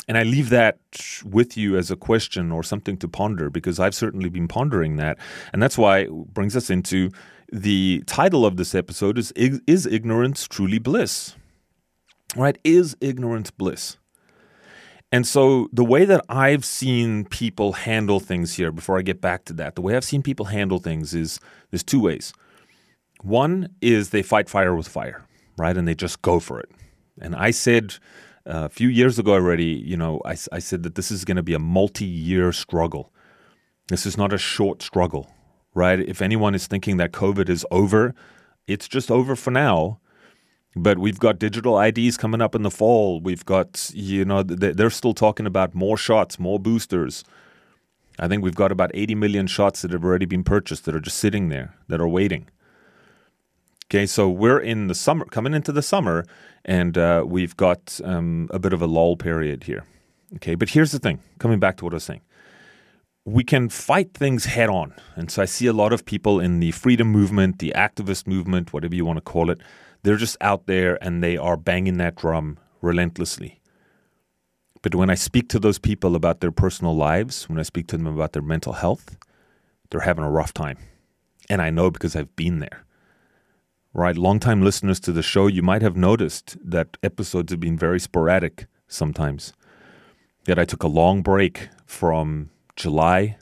And 0.08 0.18
I 0.18 0.24
leave 0.24 0.50
that 0.50 0.80
with 1.24 1.56
you 1.58 1.78
as 1.78 1.90
a 1.90 1.96
question 1.96 2.52
or 2.52 2.64
something 2.64 2.98
to 2.98 3.08
ponder 3.08 3.50
because 3.50 3.80
I've 3.80 3.96
certainly 3.96 4.30
been 4.30 4.48
pondering 4.48 4.98
that. 4.98 5.18
And 5.54 5.62
that's 5.62 5.78
why 5.78 6.00
it 6.00 6.12
brings 6.34 6.56
us 6.56 6.70
into 6.70 7.10
the 7.52 8.04
title 8.08 8.46
of 8.46 8.58
this 8.58 8.76
episode 8.76 9.18
is 9.18 9.32
Is 9.36 9.86
Ignorance 9.86 10.48
Truly 10.48 10.80
Bliss? 10.80 11.36
Right? 12.36 12.58
Is 12.64 12.98
ignorance 13.00 13.52
bliss? 13.52 13.98
And 15.12 15.28
so 15.28 15.70
the 15.72 15.86
way 15.86 16.06
that 16.06 16.26
I've 16.28 16.66
seen 16.66 17.26
people 17.26 17.74
handle 17.74 18.20
things 18.20 18.56
here, 18.56 18.72
before 18.72 18.98
I 18.98 19.04
get 19.04 19.22
back 19.22 19.46
to 19.46 19.54
that, 19.54 19.76
the 19.76 19.82
way 19.82 19.96
I've 19.96 20.04
seen 20.04 20.24
people 20.24 20.46
handle 20.46 20.80
things 20.80 21.14
is 21.14 21.40
there's 21.70 21.84
two 21.84 22.00
ways. 22.00 22.34
One 23.22 23.70
is 23.80 24.10
they 24.10 24.24
fight 24.24 24.50
fire 24.50 24.76
with 24.76 24.88
fire, 24.88 25.24
right? 25.56 25.78
And 25.78 25.88
they 25.88 25.94
just 25.94 26.24
go 26.24 26.40
for 26.40 26.60
it. 26.60 26.72
And 27.22 27.36
I 27.36 27.52
said 27.52 27.94
a 28.46 28.70
few 28.70 28.88
years 28.88 29.20
ago 29.20 29.34
already, 29.34 29.66
you 29.86 29.98
know, 29.98 30.22
I, 30.26 30.36
I 30.52 30.60
said 30.60 30.84
that 30.84 30.96
this 30.96 31.12
is 31.12 31.26
going 31.26 31.38
to 31.38 31.44
be 31.44 31.54
a 31.54 31.60
multi-year 31.60 32.52
struggle. 32.52 33.12
This 33.88 34.06
is 34.06 34.18
not 34.18 34.34
a 34.34 34.38
short 34.38 34.82
struggle, 34.82 35.30
right? 35.74 36.00
If 36.00 36.22
anyone 36.22 36.56
is 36.56 36.68
thinking 36.68 36.98
that 36.98 37.12
COVID 37.12 37.50
is 37.50 37.66
over, 37.72 38.14
it's 38.68 38.88
just 38.88 39.12
over 39.12 39.36
for 39.36 39.52
now. 39.52 40.00
But 40.76 40.98
we've 40.98 41.20
got 41.20 41.38
digital 41.38 41.80
IDs 41.80 42.18
coming 42.18 42.42
up 42.42 42.56
in 42.56 42.64
the 42.64 42.72
fall. 42.72 43.22
We've 43.22 43.46
got, 43.46 43.92
you 43.94 44.26
know, 44.26 44.42
they're 44.42 44.90
still 44.90 45.14
talking 45.14 45.46
about 45.46 45.76
more 45.76 45.98
shots, 45.98 46.40
more 46.40 46.60
boosters. 46.60 47.24
I 48.18 48.28
think 48.28 48.44
we've 48.44 48.56
got 48.56 48.72
about 48.72 48.92
80 48.94 49.16
million 49.16 49.48
shots 49.48 49.84
that 49.84 49.92
have 49.92 50.04
already 50.04 50.26
been 50.26 50.44
purchased 50.44 50.86
that 50.86 50.96
are 50.96 51.00
just 51.00 51.18
sitting 51.18 51.50
there, 51.50 51.76
that 51.90 52.02
are 52.02 52.08
waiting. 52.08 52.50
Okay, 53.94 54.08
so 54.08 54.28
we're 54.28 54.58
in 54.58 54.88
the 54.88 54.96
summer, 54.96 55.24
coming 55.26 55.54
into 55.54 55.72
the 55.72 55.84
summer, 55.84 56.26
and 56.66 56.98
uh, 56.98 57.24
we've 57.28 57.56
got 57.56 58.02
um, 58.04 58.48
a 58.50 58.58
bit 58.58 58.74
of 58.74 58.82
a 58.82 58.88
lull 58.88 59.16
period 59.16 59.66
here. 59.66 59.84
Okay, 60.38 60.56
but 60.56 60.70
here's 60.70 60.92
the 60.92 60.98
thing 60.98 61.20
coming 61.38 61.60
back 61.60 61.78
to 61.78 61.86
what 61.86 61.94
I 61.94 61.98
was 61.98 62.04
saying. 62.04 62.22
We 63.24 63.44
can 63.44 63.70
fight 63.70 64.16
things 64.16 64.46
head 64.46 64.68
on. 64.68 64.96
And 65.16 65.30
so 65.30 65.44
I 65.44 65.46
see 65.46 65.68
a 65.68 65.74
lot 65.74 65.94
of 65.94 66.06
people 66.06 66.40
in 66.40 66.60
the 66.60 66.72
freedom 66.72 67.10
movement, 67.10 67.60
the 67.60 67.72
activist 67.76 68.26
movement, 68.26 68.74
whatever 68.74 68.96
you 68.96 69.06
want 69.06 69.18
to 69.18 69.22
call 69.22 69.52
it, 69.52 69.62
they're 70.02 70.18
just 70.18 70.38
out 70.42 70.66
there 70.66 70.98
and 71.00 71.24
they 71.24 71.38
are 71.38 71.56
banging 71.56 71.98
that 71.98 72.16
drum 72.16 72.58
relentlessly. 72.82 73.62
But 74.82 74.96
when 74.96 75.12
I 75.12 75.16
speak 75.16 75.50
to 75.50 75.60
those 75.60 75.78
people 75.78 76.16
about 76.16 76.40
their 76.40 76.52
personal 76.52 76.96
lives, 76.96 77.48
when 77.48 77.60
I 77.60 77.64
speak 77.64 77.86
to 77.90 77.98
them 77.98 78.08
about 78.08 78.34
their 78.34 78.42
mental 78.42 78.74
health, 78.74 79.18
they're 79.92 80.02
having 80.02 80.24
a 80.24 80.32
rough 80.32 80.52
time. 80.52 80.80
And 81.48 81.62
I 81.62 81.70
know 81.70 81.92
because 81.92 82.16
I've 82.16 82.36
been 82.36 82.58
there 82.58 82.84
right? 83.94 84.18
Longtime 84.18 84.62
listeners 84.62 85.00
to 85.02 85.12
the 85.12 85.24
show, 85.24 85.48
you 85.48 85.62
might 85.62 85.82
have 85.82 85.96
noticed 85.96 86.58
that 86.64 86.98
episodes 87.04 87.52
have 87.52 87.60
been 87.60 87.78
very 87.78 88.00
sporadic 88.00 88.68
sometimes. 88.88 89.54
That 90.46 90.60
I 90.60 90.66
took 90.66 90.84
a 90.84 90.88
long 90.88 91.22
break 91.22 91.70
from 91.86 92.50
July 92.76 93.38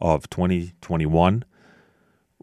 of 0.00 0.30
2021 0.30 1.44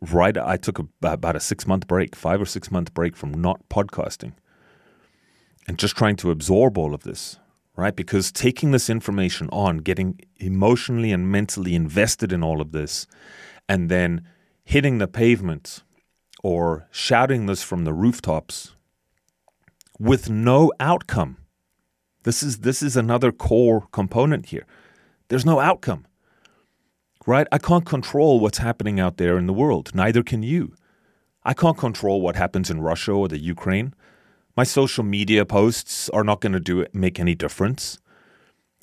right, 0.01 0.37
I 0.37 0.57
took 0.57 0.79
a, 0.79 0.87
about 1.01 1.35
a 1.35 1.39
six 1.39 1.67
month 1.67 1.87
break, 1.87 2.15
five 2.15 2.41
or 2.41 2.45
six 2.45 2.71
month 2.71 2.93
break 2.93 3.15
from 3.15 3.31
not 3.33 3.67
podcasting 3.69 4.33
and 5.67 5.77
just 5.77 5.95
trying 5.95 6.15
to 6.17 6.31
absorb 6.31 6.77
all 6.77 6.93
of 6.93 7.03
this, 7.03 7.37
right? 7.75 7.95
Because 7.95 8.31
taking 8.31 8.71
this 8.71 8.89
information 8.89 9.47
on, 9.51 9.77
getting 9.77 10.19
emotionally 10.37 11.11
and 11.11 11.31
mentally 11.31 11.75
invested 11.75 12.33
in 12.33 12.43
all 12.43 12.61
of 12.61 12.71
this, 12.71 13.05
and 13.69 13.89
then 13.89 14.25
hitting 14.63 14.97
the 14.97 15.07
pavement 15.07 15.83
or 16.43 16.87
shouting 16.91 17.45
this 17.45 17.63
from 17.63 17.83
the 17.83 17.93
rooftops 17.93 18.75
with 19.99 20.29
no 20.29 20.71
outcome. 20.79 21.37
This 22.23 22.43
is 22.43 22.59
this 22.59 22.81
is 22.81 22.95
another 22.95 23.31
core 23.31 23.87
component 23.91 24.47
here. 24.47 24.65
There's 25.27 25.45
no 25.45 25.59
outcome. 25.59 26.05
Right? 27.27 27.47
I 27.51 27.59
can't 27.59 27.85
control 27.85 28.39
what's 28.39 28.57
happening 28.57 28.99
out 28.99 29.17
there 29.17 29.37
in 29.37 29.45
the 29.45 29.53
world. 29.53 29.93
Neither 29.93 30.23
can 30.23 30.41
you. 30.41 30.73
I 31.43 31.53
can't 31.53 31.77
control 31.77 32.21
what 32.21 32.35
happens 32.35 32.69
in 32.69 32.81
Russia 32.81 33.11
or 33.11 33.27
the 33.27 33.39
Ukraine. 33.39 33.93
My 34.57 34.63
social 34.63 35.03
media 35.03 35.45
posts 35.45 36.09
are 36.09 36.23
not 36.23 36.41
going 36.41 36.53
to 36.53 36.59
do 36.59 36.85
make 36.93 37.19
any 37.19 37.35
difference. 37.35 37.99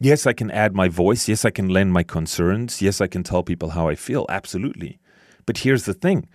Yes, 0.00 0.26
I 0.26 0.32
can 0.32 0.50
add 0.52 0.74
my 0.74 0.88
voice. 0.88 1.28
Yes, 1.28 1.44
I 1.44 1.50
can 1.50 1.68
lend 1.68 1.92
my 1.92 2.04
concerns. 2.04 2.80
Yes, 2.80 3.00
I 3.00 3.08
can 3.08 3.24
tell 3.24 3.42
people 3.42 3.70
how 3.70 3.88
I 3.88 3.96
feel. 3.96 4.24
Absolutely. 4.28 5.00
But 5.44 5.58
here's 5.58 5.84
the 5.84 5.94
thing 5.94 6.28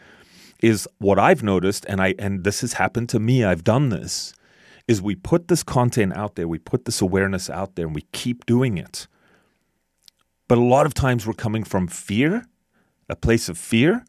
is 0.63 0.87
what 0.97 1.19
I've 1.19 1.43
noticed 1.43 1.85
and 1.89 2.01
I 2.01 2.15
and 2.17 2.45
this 2.45 2.61
has 2.61 2.73
happened 2.73 3.09
to 3.09 3.19
me. 3.19 3.43
I've 3.43 3.65
done 3.65 3.89
this 3.89 4.33
is 4.87 5.01
we 5.01 5.13
put 5.13 5.49
this 5.49 5.61
content 5.61 6.15
out 6.15 6.35
there, 6.35 6.47
we 6.47 6.57
put 6.57 6.85
this 6.85 7.01
awareness 7.01 7.49
out 7.49 7.75
there, 7.75 7.85
and 7.85 7.93
we 7.93 8.03
keep 8.13 8.45
doing 8.45 8.77
it. 8.77 9.07
But 10.47 10.57
a 10.57 10.61
lot 10.61 10.85
of 10.85 10.93
times 10.93 11.27
we're 11.27 11.33
coming 11.33 11.63
from 11.63 11.87
fear, 11.87 12.45
a 13.09 13.15
place 13.15 13.49
of 13.49 13.57
fear. 13.57 14.05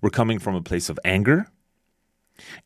We're 0.00 0.10
coming 0.10 0.38
from 0.38 0.54
a 0.54 0.62
place 0.62 0.88
of 0.90 0.98
anger. 1.04 1.46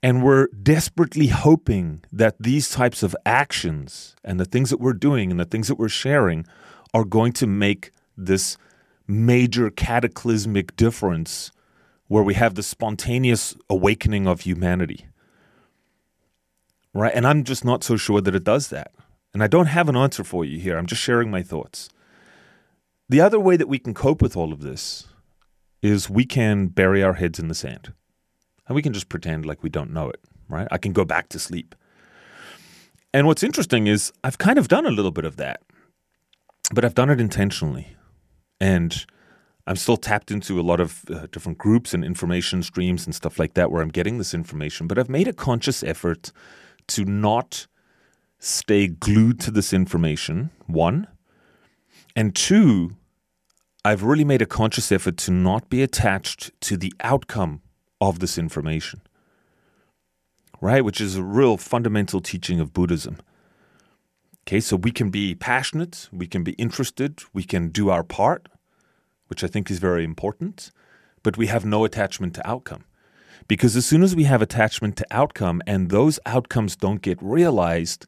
And 0.03 0.25
we're 0.25 0.49
desperately 0.49 1.29
hoping 1.29 2.03
that 2.11 2.35
these 2.41 2.71
types 2.71 3.05
of 3.05 3.15
actions 3.25 4.17
and 4.25 4.41
the 4.41 4.45
things 4.45 4.71
that 4.71 4.81
we're 4.81 4.93
doing 4.93 5.31
and 5.31 5.39
the 5.39 5.45
things 5.45 5.69
that 5.69 5.77
we're 5.77 5.89
sharing 5.89 6.45
are 6.93 7.05
going 7.05 7.33
to 7.35 7.47
make 7.47 7.93
this 8.17 8.57
major 9.07 9.71
cataclysmic 9.71 10.75
difference 10.75 11.53
where 12.11 12.23
we 12.23 12.35
have 12.35 12.57
the 12.57 12.63
spontaneous 12.63 13.55
awakening 13.71 14.27
of 14.27 14.41
humanity 14.41 15.07
right? 16.93 17.13
And 17.15 17.27
I'm 17.27 17.45
just 17.45 17.65
not 17.65 17.85
so 17.85 17.97
sure 17.97 18.21
that 18.21 18.35
it 18.35 18.45
does 18.45 18.69
that. 18.69 18.93
And 19.33 19.43
I 19.43 19.47
don't 19.47 19.67
have 19.67 19.89
an 19.89 19.97
answer 19.97 20.25
for 20.25 20.45
you 20.45 20.59
here. 20.59 20.77
I'm 20.77 20.87
just 20.87 21.03
sharing 21.03 21.31
my 21.31 21.43
thoughts. 21.43 21.89
The 23.09 23.21
other 23.21 23.41
way 23.41 23.57
that 23.57 23.69
we 23.69 23.79
can 23.79 23.95
cope 23.95 24.23
with 24.23 24.37
all 24.37 24.53
of 24.53 24.61
this 24.61 25.09
is 25.83 26.11
we 26.11 26.25
can 26.25 26.67
bury 26.67 27.03
our 27.03 27.15
heads 27.15 27.39
in 27.39 27.49
the 27.49 27.55
sand 27.55 27.93
and 28.67 28.75
we 28.75 28.83
can 28.83 28.93
just 28.93 29.09
pretend 29.09 29.47
like 29.47 29.63
we 29.63 29.71
don't 29.71 29.93
know 29.93 30.09
it, 30.09 30.21
right? 30.49 30.69
I 30.71 30.79
can 30.79 30.93
go 30.93 31.05
back 31.05 31.29
to 31.31 31.39
sleep. 31.39 31.75
And 33.13 33.27
what's 33.27 33.43
interesting 33.43 33.87
is 33.87 34.13
I've 34.23 34.39
kind 34.39 34.59
of 34.59 34.69
done 34.69 34.87
a 34.87 34.91
little 34.91 35.11
bit 35.11 35.25
of 35.25 35.37
that, 35.37 35.63
but 36.73 36.85
I've 36.85 36.95
done 36.95 37.11
it 37.11 37.21
intentionally. 37.21 37.97
And 38.61 39.05
I'm 39.67 39.77
still 39.77 39.97
tapped 39.97 40.31
into 40.31 40.59
a 40.59 40.63
lot 40.63 40.81
of 40.81 41.05
uh, 41.11 41.27
different 41.31 41.59
groups 41.59 41.95
and 41.95 42.05
information 42.05 42.63
streams 42.63 43.07
and 43.07 43.15
stuff 43.15 43.39
like 43.39 43.55
that 43.55 43.71
where 43.71 43.83
I'm 43.83 43.91
getting 43.91 44.19
this 44.19 44.35
information, 44.35 44.87
but 44.87 44.99
I've 44.99 45.09
made 45.09 45.29
a 45.29 45.33
conscious 45.33 45.83
effort 45.83 46.33
to 46.89 47.05
not 47.05 47.67
stay 48.39 48.89
glued 48.89 49.39
to 49.41 49.51
this 49.51 49.73
information, 49.73 50.51
one. 50.67 51.07
And 52.17 52.35
two, 52.35 52.97
I've 53.85 54.03
really 54.03 54.25
made 54.25 54.43
a 54.43 54.47
conscious 54.47 54.91
effort 54.91 55.17
to 55.19 55.31
not 55.31 55.69
be 55.69 55.83
attached 55.83 56.51
to 56.63 56.77
the 56.77 56.93
outcome 57.01 57.61
of 58.01 58.19
this 58.19 58.39
information, 58.39 59.03
right? 60.61 60.85
Which 60.85 61.01
is 61.01 61.17
a 61.17 61.23
real 61.23 61.57
fundamental 61.57 62.21
teaching 62.21 62.61
of 62.61 62.73
Buddhism. 62.73 63.19
Okay, 64.47 64.61
so 64.61 64.77
we 64.77 64.91
can 64.91 65.11
be 65.11 65.35
passionate, 65.35 66.09
we 66.11 66.27
can 66.27 66.43
be 66.43 66.53
interested, 66.53 67.23
we 67.33 67.45
can 67.45 67.69
do 67.69 67.91
our 67.91 68.03
part, 68.03 68.49
which 69.31 69.45
I 69.45 69.47
think 69.47 69.71
is 69.71 69.79
very 69.79 70.03
important, 70.03 70.73
but 71.23 71.37
we 71.37 71.47
have 71.47 71.65
no 71.65 71.85
attachment 71.85 72.35
to 72.35 72.47
outcome. 72.47 72.85
Because 73.47 73.77
as 73.77 73.87
soon 73.87 74.03
as 74.03 74.17
we 74.17 74.25
have 74.25 74.43
attachment 74.43 74.97
to 74.97 75.07
outcome 75.13 75.63
and 75.69 75.89
those 75.89 76.19
outcomes 76.27 76.75
don't 76.75 77.01
get 77.01 77.23
realized, 77.23 78.07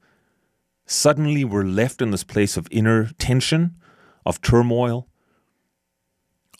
suddenly 0.84 1.44
we're 1.44 1.64
left 1.64 2.02
in 2.02 2.10
this 2.10 2.24
place 2.24 2.56
of 2.56 2.66
inner 2.72 3.10
tension, 3.18 3.76
of 4.26 4.40
turmoil, 4.40 5.06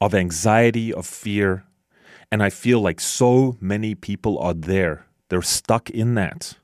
of 0.01 0.15
anxiety, 0.15 0.95
of 0.95 1.07
fear. 1.07 1.65
And 2.31 2.41
I 2.41 2.49
feel 2.49 2.81
like 2.81 3.01
so 3.01 3.57
many 3.61 3.97
people 3.97 4.39
are 4.39 4.55
there. 4.55 5.07
They're 5.29 5.43
stuck 5.43 5.91
in 5.91 6.15
that. 6.15 6.55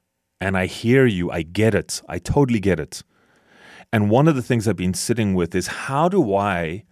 And 0.41 0.57
I 0.57 0.67
hear 0.67 1.05
you. 1.05 1.33
I 1.33 1.43
get 1.43 1.75
it. 1.75 2.01
I 2.09 2.19
totally 2.19 2.61
get 2.61 2.79
it. 2.79 3.03
And 3.93 4.09
one 4.09 4.29
of 4.29 4.37
the 4.37 4.43
things 4.43 4.69
I've 4.69 4.77
been 4.77 4.95
sitting 4.95 5.35
with 5.35 5.53
is 5.55 5.67
how 5.67 6.09
do 6.09 6.35
I 6.35 6.85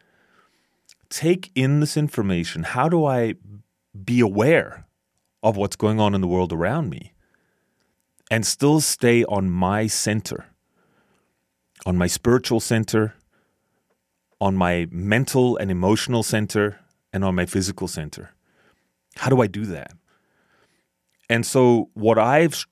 take 1.10 1.50
in 1.54 1.80
this 1.80 1.96
information? 1.96 2.62
How 2.62 2.88
do 2.88 3.04
I 3.04 3.34
be 4.04 4.20
aware 4.20 4.86
of 5.42 5.56
what's 5.56 5.76
going 5.76 6.00
on 6.00 6.14
in 6.14 6.20
the 6.20 6.26
world 6.26 6.52
around 6.52 6.90
me 6.90 7.12
and 8.30 8.46
still 8.46 8.80
stay 8.80 9.24
on 9.24 9.50
my 9.50 9.86
center, 9.86 10.46
on 11.84 11.96
my 11.96 12.06
spiritual 12.06 12.60
center, 12.60 13.14
on 14.40 14.56
my 14.56 14.86
mental 14.90 15.56
and 15.56 15.70
emotional 15.70 16.22
center, 16.22 16.80
and 17.12 17.24
on 17.24 17.34
my 17.34 17.46
physical 17.46 17.88
center. 17.88 18.30
How 19.16 19.30
do 19.30 19.40
I 19.40 19.46
do 19.46 19.64
that? 19.66 19.92
And 21.30 21.46
so, 21.46 21.90
what 21.94 22.18
I've 22.18 22.66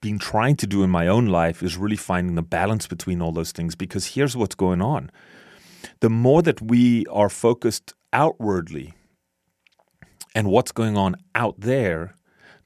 been 0.00 0.18
trying 0.18 0.56
to 0.56 0.66
do 0.66 0.82
in 0.82 0.90
my 0.90 1.06
own 1.06 1.26
life 1.26 1.62
is 1.62 1.76
really 1.76 1.96
finding 1.96 2.34
the 2.34 2.42
balance 2.42 2.86
between 2.86 3.22
all 3.22 3.32
those 3.32 3.52
things 3.52 3.74
because 3.74 4.06
here's 4.06 4.36
what's 4.36 4.54
going 4.54 4.82
on. 4.82 5.10
The 6.00 6.10
more 6.10 6.42
that 6.42 6.60
we 6.60 7.06
are 7.06 7.28
focused 7.28 7.94
outwardly 8.12 8.94
and 10.34 10.48
what's 10.48 10.72
going 10.72 10.96
on 10.96 11.16
out 11.34 11.60
there, 11.60 12.14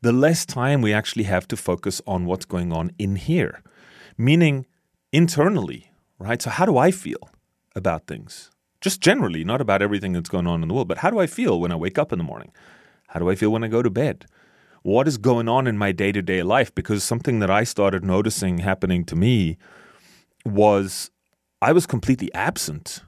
the 0.03 0.13
less 0.13 0.45
time 0.47 0.83
we 0.83 0.93
actually 0.93 1.25
have 1.25 1.49
to 1.49 1.57
focus 1.57 2.01
on 2.07 2.27
what's 2.27 2.45
going 2.45 2.73
on 2.73 2.91
in 2.99 3.17
here, 3.17 3.63
meaning 4.17 4.67
internally, 5.13 5.91
right? 6.19 6.41
So, 6.41 6.51
how 6.51 6.67
do 6.67 6.79
I 6.79 6.91
feel 6.91 7.31
about 7.75 8.07
things? 8.07 8.51
Just 8.81 9.01
generally, 9.01 9.43
not 9.43 9.61
about 9.61 9.83
everything 9.83 10.13
that's 10.13 10.29
going 10.29 10.47
on 10.47 10.63
in 10.63 10.69
the 10.69 10.75
world, 10.75 10.89
but 10.89 10.99
how 10.99 11.11
do 11.11 11.19
I 11.19 11.27
feel 11.27 11.61
when 11.61 11.73
I 11.73 11.77
wake 11.77 11.99
up 11.99 12.13
in 12.13 12.19
the 12.19 12.25
morning? 12.25 12.53
How 13.09 13.21
do 13.21 13.31
I 13.31 13.35
feel 13.35 13.51
when 13.51 13.65
I 13.65 13.69
go 13.69 13.83
to 13.83 13.91
bed? 13.91 14.27
What 14.83 15.09
is 15.09 15.19
going 15.19 15.49
on 15.49 15.67
in 15.67 15.77
my 15.77 15.91
day 15.91 16.13
to 16.13 16.23
day 16.23 16.43
life? 16.43 16.73
Because 16.75 17.03
something 17.03 17.41
that 17.41 17.51
I 17.51 17.65
started 17.65 18.05
noticing 18.05 18.59
happening 18.59 19.05
to 19.07 19.17
me 19.17 19.57
was 20.45 21.11
I 21.61 21.73
was 21.73 21.87
completely 21.87 22.33
absent 22.35 23.03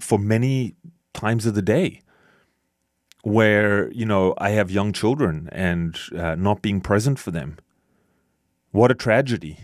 for 0.00 0.18
many 0.18 0.74
times 1.12 1.46
of 1.46 1.54
the 1.54 1.62
day 1.62 2.02
where 3.22 3.90
you 3.92 4.04
know 4.04 4.34
I 4.38 4.50
have 4.50 4.70
young 4.70 4.92
children 4.92 5.48
and 5.50 5.98
uh, 6.16 6.34
not 6.34 6.62
being 6.62 6.80
present 6.80 7.18
for 7.18 7.30
them. 7.30 7.58
What 8.70 8.90
a 8.90 8.94
tragedy! 8.94 9.58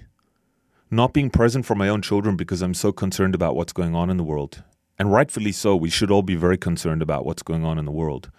Not 0.91 1.13
being 1.13 1.31
present 1.31 1.67
for 1.67 1.77
my 1.77 1.89
own 1.89 2.03
children 2.03 2.37
because 2.37 2.63
I'm 2.63 2.75
so 2.75 2.91
concerned 2.91 3.35
about 3.35 3.55
what's 3.55 3.73
going 3.73 3.95
on 3.95 4.11
in 4.11 4.17
the 4.17 4.25
world, 4.25 4.65
and 4.99 5.13
rightfully 5.13 5.53
so. 5.53 5.77
We 5.77 5.91
should 5.91 6.11
all 6.11 6.23
be 6.23 6.37
very 6.37 6.59
concerned 6.59 7.03
about 7.03 7.25
what's 7.25 7.43
going 7.43 7.65
on 7.65 7.79
in 7.79 7.85
the 7.85 7.93
world, 7.93 8.31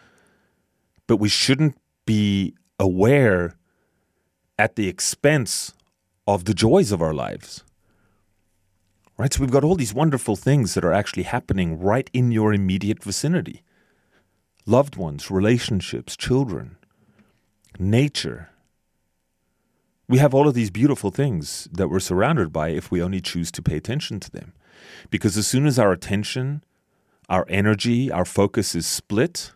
but 1.07 1.17
we 1.17 1.29
shouldn't 1.29 1.77
be 2.05 2.55
aware 2.79 3.55
at 4.57 4.75
the 4.75 4.87
expense 4.87 5.73
of 6.27 6.45
the 6.45 6.53
joys 6.53 6.91
of 6.91 7.01
our 7.01 7.13
lives. 7.13 7.63
Right? 9.21 9.31
So 9.31 9.41
we've 9.41 9.51
got 9.51 9.63
all 9.63 9.75
these 9.75 9.93
wonderful 9.93 10.35
things 10.35 10.73
that 10.73 10.83
are 10.83 10.91
actually 10.91 11.21
happening 11.21 11.79
right 11.79 12.09
in 12.11 12.31
your 12.31 12.55
immediate 12.55 13.03
vicinity 13.03 13.61
loved 14.65 14.95
ones, 14.95 15.29
relationships, 15.29 16.17
children, 16.17 16.77
nature. 17.77 18.49
We 20.07 20.17
have 20.17 20.33
all 20.33 20.47
of 20.47 20.55
these 20.55 20.71
beautiful 20.71 21.11
things 21.11 21.67
that 21.71 21.87
we're 21.87 21.99
surrounded 21.99 22.51
by 22.51 22.69
if 22.69 22.89
we 22.89 22.99
only 22.99 23.21
choose 23.21 23.51
to 23.51 23.61
pay 23.61 23.77
attention 23.77 24.19
to 24.21 24.31
them. 24.31 24.53
Because 25.11 25.37
as 25.37 25.45
soon 25.45 25.67
as 25.67 25.77
our 25.77 25.91
attention, 25.91 26.63
our 27.29 27.45
energy, 27.47 28.11
our 28.11 28.25
focus 28.25 28.73
is 28.73 28.87
split, 28.87 29.51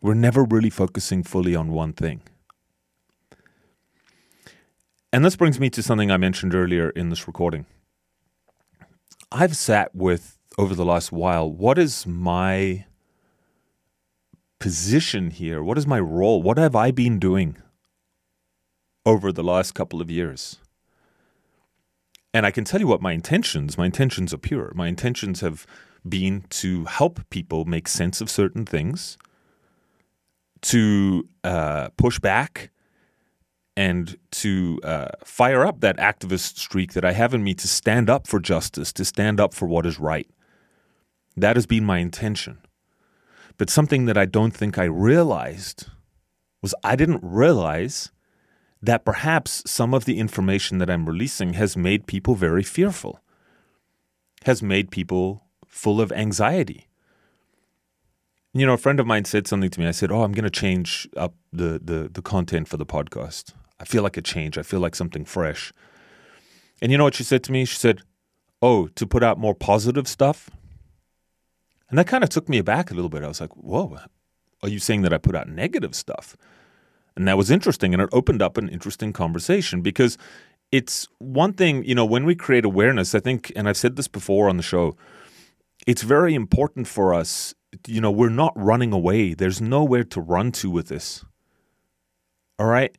we're 0.00 0.14
never 0.14 0.44
really 0.44 0.70
focusing 0.70 1.22
fully 1.22 1.54
on 1.54 1.72
one 1.72 1.92
thing. 1.92 2.22
And 5.12 5.26
this 5.26 5.36
brings 5.36 5.60
me 5.60 5.68
to 5.68 5.82
something 5.82 6.10
I 6.10 6.16
mentioned 6.16 6.54
earlier 6.54 6.88
in 6.88 7.10
this 7.10 7.26
recording. 7.26 7.66
I've 9.34 9.56
sat 9.56 9.94
with 9.94 10.38
over 10.58 10.74
the 10.74 10.84
last 10.84 11.10
while 11.10 11.50
what 11.50 11.78
is 11.78 12.06
my 12.06 12.84
position 14.58 15.30
here? 15.30 15.62
What 15.62 15.78
is 15.78 15.86
my 15.86 15.98
role? 15.98 16.42
What 16.42 16.58
have 16.58 16.76
I 16.76 16.90
been 16.90 17.18
doing 17.18 17.56
over 19.06 19.32
the 19.32 19.42
last 19.42 19.72
couple 19.74 20.00
of 20.00 20.10
years? 20.10 20.58
And 22.34 22.44
I 22.44 22.50
can 22.50 22.64
tell 22.64 22.80
you 22.80 22.86
what 22.86 23.00
my 23.00 23.12
intentions, 23.12 23.78
my 23.78 23.86
intentions 23.86 24.34
are 24.34 24.38
pure. 24.38 24.72
My 24.74 24.88
intentions 24.88 25.40
have 25.40 25.66
been 26.06 26.44
to 26.50 26.84
help 26.84 27.20
people 27.30 27.64
make 27.64 27.88
sense 27.88 28.20
of 28.20 28.30
certain 28.30 28.66
things 28.66 29.16
to 30.62 31.28
uh, 31.42 31.88
push 31.96 32.18
back 32.18 32.70
and 33.76 34.18
to 34.30 34.78
uh, 34.84 35.08
fire 35.24 35.64
up 35.64 35.80
that 35.80 35.96
activist 35.96 36.58
streak 36.58 36.92
that 36.92 37.04
I 37.04 37.12
have 37.12 37.32
in 37.32 37.42
me 37.42 37.54
to 37.54 37.68
stand 37.68 38.10
up 38.10 38.26
for 38.26 38.38
justice, 38.38 38.92
to 38.94 39.04
stand 39.04 39.40
up 39.40 39.54
for 39.54 39.66
what 39.66 39.86
is 39.86 39.98
right. 39.98 40.28
That 41.36 41.56
has 41.56 41.66
been 41.66 41.84
my 41.84 41.98
intention. 41.98 42.58
But 43.56 43.70
something 43.70 44.06
that 44.06 44.18
I 44.18 44.26
don't 44.26 44.54
think 44.54 44.78
I 44.78 44.84
realized 44.84 45.86
was 46.60 46.74
I 46.84 46.96
didn't 46.96 47.20
realize 47.22 48.10
that 48.82 49.04
perhaps 49.04 49.62
some 49.66 49.94
of 49.94 50.04
the 50.04 50.18
information 50.18 50.78
that 50.78 50.90
I'm 50.90 51.06
releasing 51.06 51.54
has 51.54 51.76
made 51.76 52.06
people 52.06 52.34
very 52.34 52.62
fearful, 52.62 53.20
has 54.44 54.62
made 54.62 54.90
people 54.90 55.44
full 55.66 56.00
of 56.00 56.12
anxiety. 56.12 56.88
You 58.52 58.66
know, 58.66 58.74
a 58.74 58.78
friend 58.78 59.00
of 59.00 59.06
mine 59.06 59.24
said 59.24 59.46
something 59.46 59.70
to 59.70 59.80
me. 59.80 59.86
I 59.86 59.92
said, 59.92 60.12
"Oh, 60.12 60.24
I'm 60.24 60.32
going 60.32 60.44
to 60.44 60.50
change 60.50 61.08
up 61.16 61.34
the, 61.52 61.80
the 61.82 62.10
the 62.12 62.20
content 62.20 62.68
for 62.68 62.76
the 62.76 62.84
podcast. 62.84 63.54
I 63.82 63.84
feel 63.84 64.02
like 64.02 64.16
a 64.16 64.22
change. 64.22 64.56
I 64.56 64.62
feel 64.62 64.80
like 64.80 64.94
something 64.94 65.26
fresh." 65.26 65.72
And 66.80 66.90
you 66.90 66.96
know 66.96 67.04
what 67.04 67.16
she 67.16 67.24
said 67.24 67.42
to 67.44 67.52
me? 67.52 67.66
She 67.66 67.76
said, 67.76 68.00
"Oh, 68.62 68.86
to 68.86 69.06
put 69.06 69.22
out 69.22 69.38
more 69.38 69.54
positive 69.54 70.08
stuff." 70.08 70.48
And 71.90 71.98
that 71.98 72.06
kind 72.06 72.24
of 72.24 72.30
took 72.30 72.48
me 72.48 72.56
aback 72.56 72.90
a 72.90 72.94
little 72.94 73.10
bit. 73.10 73.22
I 73.22 73.28
was 73.28 73.40
like, 73.40 73.54
"Whoa, 73.56 73.98
are 74.62 74.68
you 74.68 74.78
saying 74.78 75.02
that 75.02 75.12
I 75.12 75.18
put 75.18 75.36
out 75.36 75.48
negative 75.48 75.94
stuff?" 75.94 76.36
And 77.16 77.28
that 77.28 77.36
was 77.36 77.50
interesting, 77.50 77.92
and 77.92 78.02
it 78.02 78.08
opened 78.12 78.40
up 78.40 78.56
an 78.56 78.70
interesting 78.70 79.12
conversation 79.12 79.82
because 79.82 80.16
it's 80.70 81.06
one 81.18 81.52
thing, 81.52 81.84
you 81.84 81.94
know, 81.94 82.06
when 82.06 82.24
we 82.24 82.34
create 82.34 82.64
awareness. 82.64 83.14
I 83.14 83.20
think, 83.20 83.52
and 83.54 83.68
I've 83.68 83.76
said 83.76 83.96
this 83.96 84.08
before 84.08 84.48
on 84.48 84.56
the 84.56 84.62
show, 84.62 84.96
it's 85.86 86.02
very 86.02 86.34
important 86.34 86.86
for 86.86 87.12
us 87.12 87.54
you 87.86 88.00
know, 88.00 88.10
we're 88.10 88.28
not 88.28 88.52
running 88.56 88.92
away. 88.92 89.34
There's 89.34 89.60
nowhere 89.60 90.04
to 90.04 90.20
run 90.20 90.52
to 90.52 90.70
with 90.70 90.88
this. 90.88 91.24
All 92.58 92.66
right? 92.66 92.96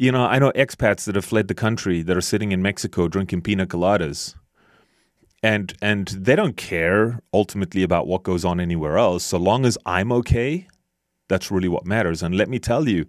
You 0.00 0.10
know, 0.10 0.24
I 0.24 0.38
know 0.38 0.50
expats 0.52 1.04
that 1.04 1.14
have 1.14 1.26
fled 1.26 1.48
the 1.48 1.54
country 1.54 2.00
that 2.00 2.16
are 2.16 2.22
sitting 2.22 2.52
in 2.52 2.62
Mexico 2.62 3.06
drinking 3.06 3.42
pina 3.42 3.66
coladas. 3.66 4.34
And 5.42 5.74
and 5.82 6.08
they 6.08 6.34
don't 6.34 6.56
care 6.56 7.20
ultimately 7.34 7.82
about 7.82 8.06
what 8.06 8.22
goes 8.22 8.42
on 8.42 8.60
anywhere 8.60 8.96
else. 8.96 9.24
So 9.24 9.36
long 9.36 9.66
as 9.66 9.76
I'm 9.84 10.10
okay, 10.12 10.68
that's 11.28 11.50
really 11.50 11.68
what 11.68 11.84
matters. 11.84 12.22
And 12.22 12.34
let 12.34 12.48
me 12.48 12.58
tell 12.58 12.88
you, 12.88 13.04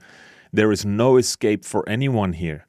there 0.52 0.70
is 0.70 0.84
no 0.86 1.16
escape 1.16 1.64
for 1.64 1.88
anyone 1.88 2.34
here. 2.34 2.68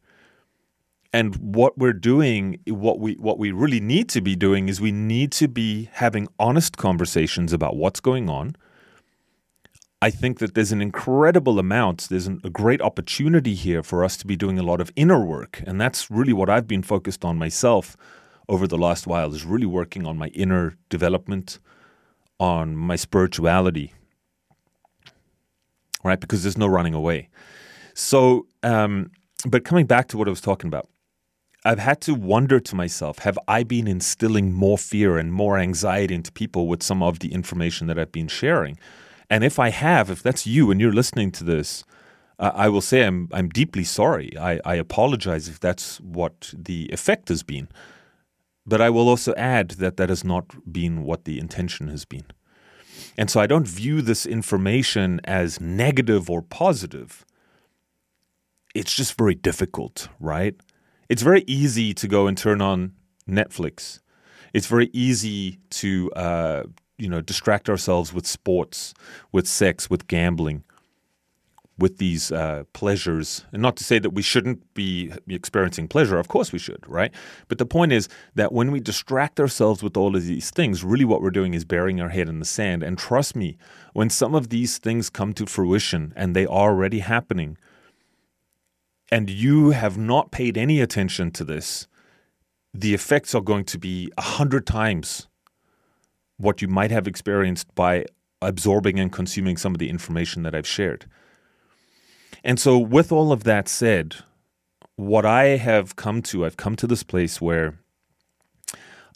And 1.13 1.35
what 1.35 1.77
we're 1.77 1.93
doing, 1.93 2.61
what 2.69 3.01
we 3.01 3.15
what 3.15 3.41
we 3.41 3.51
really 3.51 3.81
need 3.81 4.09
to 4.11 4.21
be 4.21 4.37
doing 4.37 4.69
is 4.69 4.81
we 4.81 4.93
need 4.93 5.33
to 5.33 5.49
be 5.49 5.89
having 5.95 6.29
honest 6.39 6.77
conversations 6.77 7.53
about 7.53 7.75
what's 7.75 7.99
going 7.99 8.31
on. 8.31 8.55
I 10.03 10.11
think 10.11 10.41
that 10.41 10.55
there's 10.55 10.73
an 10.73 10.83
incredible 10.83 11.61
amount, 11.61 12.09
there's 12.11 12.27
an, 12.27 12.41
a 12.43 12.51
great 12.51 12.83
opportunity 12.83 13.55
here 13.55 13.85
for 13.85 14.05
us 14.05 14.17
to 14.17 14.27
be 14.27 14.35
doing 14.35 14.59
a 14.59 14.65
lot 14.65 14.81
of 14.81 14.91
inner 14.97 15.25
work. 15.25 15.63
And 15.65 15.81
that's 15.81 16.11
really 16.11 16.33
what 16.33 16.51
I've 16.51 16.67
been 16.67 16.83
focused 16.83 17.25
on 17.25 17.39
myself 17.39 17.97
over 18.49 18.67
the 18.67 18.77
last 18.77 19.07
while 19.07 19.33
is 19.33 19.45
really 19.45 19.65
working 19.65 20.05
on 20.05 20.19
my 20.19 20.27
inner 20.35 20.77
development, 20.89 21.61
on 22.41 22.77
my 22.77 22.97
spirituality. 22.97 23.95
Right? 26.03 26.19
Because 26.19 26.43
there's 26.43 26.59
no 26.59 26.67
running 26.67 26.95
away. 26.95 27.29
So, 27.95 28.49
um, 28.65 29.13
but 29.47 29.65
coming 29.65 29.87
back 29.87 30.09
to 30.09 30.19
what 30.19 30.27
I 30.27 30.31
was 30.31 30.41
talking 30.41 30.67
about, 30.67 30.89
I've 31.65 31.79
had 31.79 32.01
to 32.01 32.15
wonder 32.15 32.59
to 32.59 32.75
myself 32.75 33.21
have 33.21 33.39
I 33.47 33.63
been 33.63 33.87
instilling 33.87 34.53
more 34.53 34.79
fear 34.79 35.17
and 35.17 35.33
more 35.33 35.59
anxiety 35.59 36.17
into 36.17 36.33
people 36.33 36.67
with 36.67 36.83
some 36.83 37.05
of 37.05 37.21
the 37.21 37.33
information 37.33 37.87
that 37.87 38.01
I've 38.01 38.11
been 38.11 38.27
sharing? 38.27 38.81
And 39.33 39.43
if 39.45 39.59
I 39.59 39.71
have, 39.71 40.11
if 40.11 40.23
that's 40.23 40.47
you 40.47 40.71
and 40.71 40.81
you're 40.81 41.01
listening 41.01 41.31
to 41.33 41.45
this, 41.45 41.85
uh, 42.39 42.53
I 42.55 42.69
will 42.69 42.81
say 42.91 42.99
I'm, 43.07 43.29
I'm 43.33 43.49
deeply 43.49 43.85
sorry. 43.85 44.29
I, 44.39 44.61
I 44.65 44.75
apologize 44.75 45.49
if 45.49 45.59
that's 45.59 46.01
what 46.01 46.53
the 46.57 46.81
effect 46.93 47.29
has 47.31 47.43
been. 47.43 47.69
But 48.67 48.81
I 48.81 48.91
will 48.91 49.09
also 49.09 49.33
add 49.35 49.69
that 49.83 49.97
that 49.97 50.09
has 50.09 50.23
not 50.23 50.47
been 50.71 51.03
what 51.03 51.25
the 51.25 51.39
intention 51.39 51.89
has 51.89 52.05
been. 52.05 52.27
And 53.17 53.31
so 53.31 53.41
I 53.41 53.47
don't 53.47 53.67
view 53.67 54.03
this 54.03 54.27
information 54.27 55.21
as 55.25 55.61
negative 55.61 56.29
or 56.29 56.43
positive. 56.43 57.25
It's 58.75 58.95
just 58.95 59.17
very 59.17 59.35
difficult, 59.35 60.09
right? 60.21 60.57
it's 61.13 61.21
very 61.21 61.45
easy 61.47 61.93
to 61.93 62.09
go 62.09 62.27
and 62.27 62.39
turn 62.39 62.63
on 62.63 62.93
Netflix. 63.29 64.01
It's 64.55 64.67
very 64.67 64.89
easy 64.95 65.59
to 65.83 66.11
uh, 66.13 66.63
you 66.99 67.09
know 67.09 67.21
distract 67.21 67.69
ourselves 67.69 68.13
with 68.13 68.27
sports, 68.27 68.95
with 69.33 69.47
sex, 69.47 69.89
with 69.91 70.07
gambling, 70.07 70.65
with 71.79 71.99
these 71.99 72.31
uh, 72.31 72.65
pleasures. 72.73 73.45
And 73.53 73.63
not 73.63 73.77
to 73.77 73.85
say 73.85 73.99
that 73.99 74.11
we 74.11 74.23
shouldn't 74.23 74.75
be 74.75 75.13
experiencing 75.29 75.89
pleasure. 75.89 76.19
Of 76.19 76.29
course 76.29 76.53
we 76.53 76.59
should, 76.59 76.85
right? 76.87 77.13
But 77.49 77.59
the 77.59 77.67
point 77.67 77.93
is 77.93 78.09
that 78.35 78.53
when 78.53 78.71
we 78.71 78.81
distract 78.81 79.41
ourselves 79.41 79.83
with 79.83 79.97
all 79.97 80.15
of 80.15 80.25
these 80.25 80.51
things, 80.51 80.85
really 80.85 81.05
what 81.05 81.23
we're 81.23 81.31
doing 81.31 81.55
is 81.55 81.65
burying 81.65 82.01
our 82.01 82.11
head 82.11 82.29
in 82.29 82.39
the 82.39 82.45
sand. 82.45 82.83
And 82.83 82.99
trust 82.99 83.35
me, 83.35 83.57
when 83.95 84.11
some 84.11 84.35
of 84.35 84.51
these 84.51 84.79
things 84.79 85.11
come 85.11 85.33
to 85.35 85.47
fruition, 85.47 86.13
and 86.15 86.37
they 86.37 86.47
are 86.47 86.71
already 86.71 87.01
happening 87.01 87.57
and 89.13 89.29
you 89.29 89.71
have 89.71 89.99
not 89.99 90.31
paid 90.31 90.57
any 90.57 90.81
attention 90.81 91.31
to 91.33 91.45
this, 91.45 91.87
the 92.73 92.95
effects 92.95 93.35
are 93.35 93.43
going 93.43 93.65
to 93.67 93.79
be 93.79 94.11
a 94.17 94.23
hundred 94.23 94.67
times 94.67 95.29
what 96.37 96.63
you 96.63 96.69
might 96.69 96.91
have 96.91 97.07
experienced 97.07 97.73
by 97.75 98.05
absorbing 98.41 98.99
and 98.99 99.13
consuming 99.13 99.57
some 99.57 99.75
of 99.75 99.79
the 99.79 99.89
information 99.89 100.43
that 100.43 100.55
I've 100.55 100.67
shared. 100.67 101.07
And 102.45 102.59
so, 102.59 102.79
with 102.79 103.13
all 103.13 103.33
of 103.33 103.45
that 103.45 103.69
said, 103.69 104.17
what 104.97 105.25
I 105.25 105.57
have 105.57 105.97
come 105.97 106.23
to, 106.23 106.45
I've 106.45 106.57
come 106.57 106.77
to 106.77 106.87
this 106.87 107.03
place 107.03 107.41
where 107.41 107.79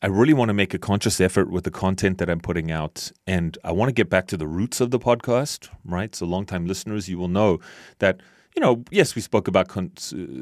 I 0.02 0.06
really 0.06 0.34
want 0.34 0.50
to 0.50 0.54
make 0.54 0.74
a 0.74 0.78
conscious 0.78 1.20
effort 1.20 1.50
with 1.50 1.64
the 1.64 1.70
content 1.70 2.18
that 2.18 2.30
I'm 2.30 2.40
putting 2.40 2.70
out. 2.70 3.10
And 3.26 3.58
I 3.64 3.72
want 3.72 3.88
to 3.88 3.92
get 3.92 4.08
back 4.08 4.26
to 4.28 4.36
the 4.36 4.46
roots 4.46 4.80
of 4.80 4.90
the 4.90 4.98
podcast, 4.98 5.68
right? 5.84 6.14
So, 6.14 6.26
longtime 6.26 6.66
listeners, 6.66 7.08
you 7.08 7.18
will 7.18 7.28
know 7.28 7.58
that 7.98 8.20
you 8.56 8.62
know, 8.62 8.82
yes, 8.90 9.14
we 9.14 9.20
spoke 9.20 9.48
about 9.48 9.68
con- 9.68 9.92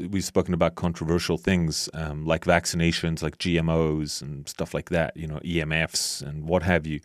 we've 0.09 0.25
spoken 0.25 0.55
about 0.55 0.77
controversial 0.77 1.37
things 1.37 1.89
um, 1.95 2.25
like 2.25 2.45
vaccinations, 2.45 3.23
like 3.23 3.39
GMOs 3.39 4.23
and 4.23 4.49
stuff 4.49 4.73
like 4.73 4.91
that. 4.91 5.17
You 5.17 5.27
know, 5.27 5.41
EMFs 5.41 6.23
and 6.23 6.49
what 6.49 6.63
have 6.63 6.87
you. 6.87 7.01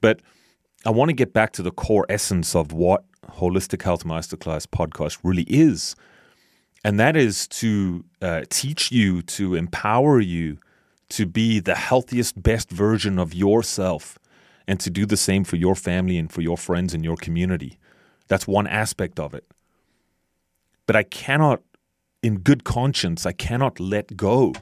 But 0.00 0.22
I 0.86 0.90
want 0.90 1.10
to 1.10 1.14
get 1.14 1.34
back 1.34 1.52
to 1.52 1.62
the 1.62 1.70
core 1.70 2.06
essence 2.08 2.56
of 2.56 2.72
what 2.72 3.04
Holistic 3.32 3.82
Health 3.82 4.04
Masterclass 4.04 4.66
podcast 4.66 5.18
really 5.22 5.42
is, 5.42 5.94
and 6.82 6.98
that 6.98 7.14
is 7.14 7.46
to 7.48 8.06
uh, 8.22 8.42
teach 8.48 8.90
you, 8.90 9.20
to 9.22 9.54
empower 9.54 10.18
you, 10.18 10.56
to 11.10 11.26
be 11.26 11.60
the 11.60 11.74
healthiest, 11.74 12.42
best 12.42 12.70
version 12.70 13.18
of 13.18 13.34
yourself, 13.34 14.18
and 14.66 14.80
to 14.80 14.88
do 14.88 15.04
the 15.04 15.16
same 15.18 15.44
for 15.44 15.56
your 15.56 15.74
family 15.74 16.16
and 16.16 16.32
for 16.32 16.40
your 16.40 16.56
friends 16.56 16.94
and 16.94 17.04
your 17.04 17.16
community. 17.16 17.78
That's 18.28 18.46
one 18.46 18.66
aspect 18.66 19.20
of 19.20 19.34
it 19.34 19.44
but 20.88 20.96
I 20.96 21.02
cannot, 21.02 21.60
in 22.22 22.38
good 22.38 22.64
conscience, 22.64 23.26
I 23.26 23.32
cannot 23.32 23.78
let 23.78 24.16
go 24.16 24.54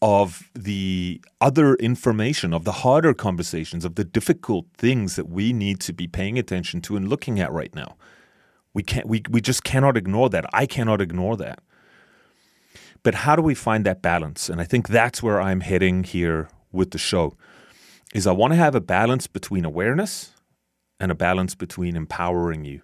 of 0.00 0.48
the 0.54 1.20
other 1.40 1.74
information, 1.74 2.54
of 2.54 2.62
the 2.62 2.70
harder 2.70 3.12
conversations, 3.12 3.84
of 3.84 3.96
the 3.96 4.04
difficult 4.04 4.66
things 4.76 5.16
that 5.16 5.28
we 5.28 5.52
need 5.52 5.80
to 5.80 5.92
be 5.92 6.06
paying 6.06 6.38
attention 6.38 6.80
to 6.82 6.96
and 6.96 7.08
looking 7.08 7.40
at 7.40 7.50
right 7.50 7.74
now. 7.74 7.96
We 8.72 8.84
can't 8.84 9.08
we, 9.08 9.24
we 9.28 9.40
just 9.40 9.64
cannot 9.64 9.96
ignore 9.96 10.30
that. 10.30 10.46
I 10.52 10.64
cannot 10.64 11.00
ignore 11.00 11.36
that. 11.38 11.58
But 13.02 13.16
how 13.16 13.34
do 13.34 13.42
we 13.42 13.56
find 13.56 13.84
that 13.84 14.00
balance? 14.00 14.48
And 14.48 14.60
I 14.60 14.64
think 14.64 14.86
that's 14.86 15.24
where 15.24 15.40
I'm 15.40 15.60
heading 15.60 16.04
here 16.04 16.50
with 16.70 16.92
the 16.92 16.98
show. 16.98 17.36
Is 18.14 18.28
I 18.28 18.32
want 18.32 18.52
to 18.52 18.56
have 18.56 18.76
a 18.76 18.80
balance 18.80 19.26
between 19.26 19.64
awareness 19.64 20.34
and 21.00 21.10
a 21.10 21.16
balance 21.16 21.56
between 21.56 21.96
empowering 21.96 22.64
you. 22.64 22.82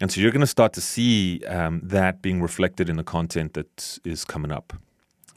And 0.00 0.10
so 0.10 0.20
you're 0.20 0.30
going 0.30 0.40
to 0.40 0.46
start 0.46 0.72
to 0.74 0.80
see 0.80 1.44
um, 1.46 1.80
that 1.84 2.22
being 2.22 2.40
reflected 2.40 2.88
in 2.88 2.96
the 2.96 3.04
content 3.04 3.52
that 3.54 3.98
is 4.04 4.24
coming 4.24 4.50
up. 4.50 4.72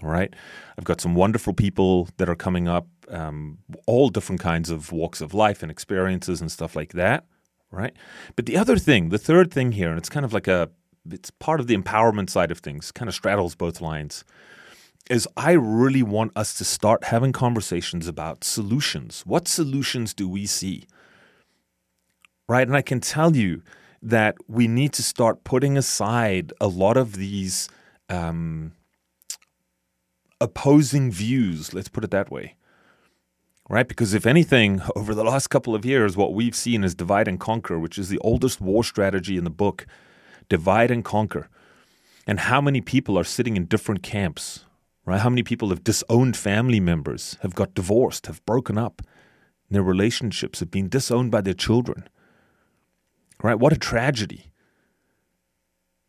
All 0.01 0.09
right. 0.09 0.33
I've 0.77 0.85
got 0.85 1.01
some 1.01 1.15
wonderful 1.15 1.53
people 1.53 2.09
that 2.17 2.29
are 2.29 2.35
coming 2.35 2.67
up, 2.67 2.87
um, 3.09 3.59
all 3.85 4.09
different 4.09 4.41
kinds 4.41 4.69
of 4.69 4.91
walks 4.91 5.21
of 5.21 5.33
life 5.33 5.61
and 5.61 5.71
experiences 5.71 6.41
and 6.41 6.51
stuff 6.51 6.75
like 6.75 6.93
that. 6.93 7.25
Right. 7.71 7.93
But 8.35 8.45
the 8.45 8.57
other 8.57 8.77
thing, 8.77 9.09
the 9.09 9.17
third 9.17 9.51
thing 9.51 9.71
here, 9.71 9.89
and 9.89 9.97
it's 9.97 10.09
kind 10.09 10.25
of 10.25 10.33
like 10.33 10.47
a, 10.47 10.69
it's 11.09 11.31
part 11.31 11.59
of 11.59 11.67
the 11.67 11.75
empowerment 11.75 12.29
side 12.29 12.51
of 12.51 12.59
things, 12.59 12.91
kind 12.91 13.09
of 13.09 13.15
straddles 13.15 13.55
both 13.55 13.81
lines, 13.81 14.23
is 15.09 15.27
I 15.35 15.53
really 15.53 16.03
want 16.03 16.31
us 16.35 16.53
to 16.55 16.63
start 16.63 17.05
having 17.05 17.31
conversations 17.31 18.07
about 18.07 18.43
solutions. 18.43 19.23
What 19.25 19.47
solutions 19.47 20.13
do 20.13 20.29
we 20.29 20.45
see? 20.45 20.85
Right. 22.47 22.67
And 22.67 22.77
I 22.77 22.81
can 22.81 22.99
tell 22.99 23.35
you, 23.35 23.63
that 24.03 24.35
we 24.47 24.67
need 24.67 24.93
to 24.93 25.03
start 25.03 25.43
putting 25.45 25.77
aside 25.77 26.53
a 26.61 26.67
lot 26.67 26.97
of 26.97 27.15
these 27.15 27.69
um, 28.09 28.73
opposing 30.41 31.11
views, 31.11 31.73
let's 31.73 31.89
put 31.89 32.03
it 32.03 32.11
that 32.11 32.31
way. 32.31 32.55
right? 33.69 33.87
Because 33.87 34.13
if 34.13 34.25
anything, 34.25 34.81
over 34.95 35.15
the 35.15 35.23
last 35.23 35.47
couple 35.47 35.75
of 35.75 35.85
years, 35.85 36.17
what 36.17 36.33
we've 36.33 36.55
seen 36.55 36.83
is 36.83 36.95
divide 36.95 37.27
and 37.27 37.39
conquer, 37.39 37.79
which 37.79 37.97
is 37.97 38.09
the 38.09 38.19
oldest 38.19 38.61
war 38.61 38.83
strategy 38.83 39.37
in 39.37 39.45
the 39.45 39.49
book. 39.49 39.87
Divide 40.49 40.91
and 40.91 41.05
conquer. 41.05 41.49
And 42.27 42.41
how 42.41 42.61
many 42.61 42.81
people 42.81 43.17
are 43.17 43.23
sitting 43.23 43.57
in 43.57 43.65
different 43.65 44.03
camps, 44.03 44.65
right? 45.05 45.21
How 45.21 45.29
many 45.29 45.43
people 45.43 45.69
have 45.69 45.83
disowned 45.83 46.37
family 46.37 46.79
members, 46.81 47.37
have 47.41 47.55
got 47.55 47.73
divorced, 47.73 48.27
have 48.27 48.45
broken 48.45 48.77
up, 48.77 49.01
their 49.71 49.83
relationships 49.83 50.59
have 50.59 50.71
been 50.71 50.89
disowned 50.89 51.31
by 51.31 51.41
their 51.41 51.53
children, 51.53 52.07
right? 53.43 53.59
What 53.59 53.73
a 53.73 53.77
tragedy. 53.77 54.45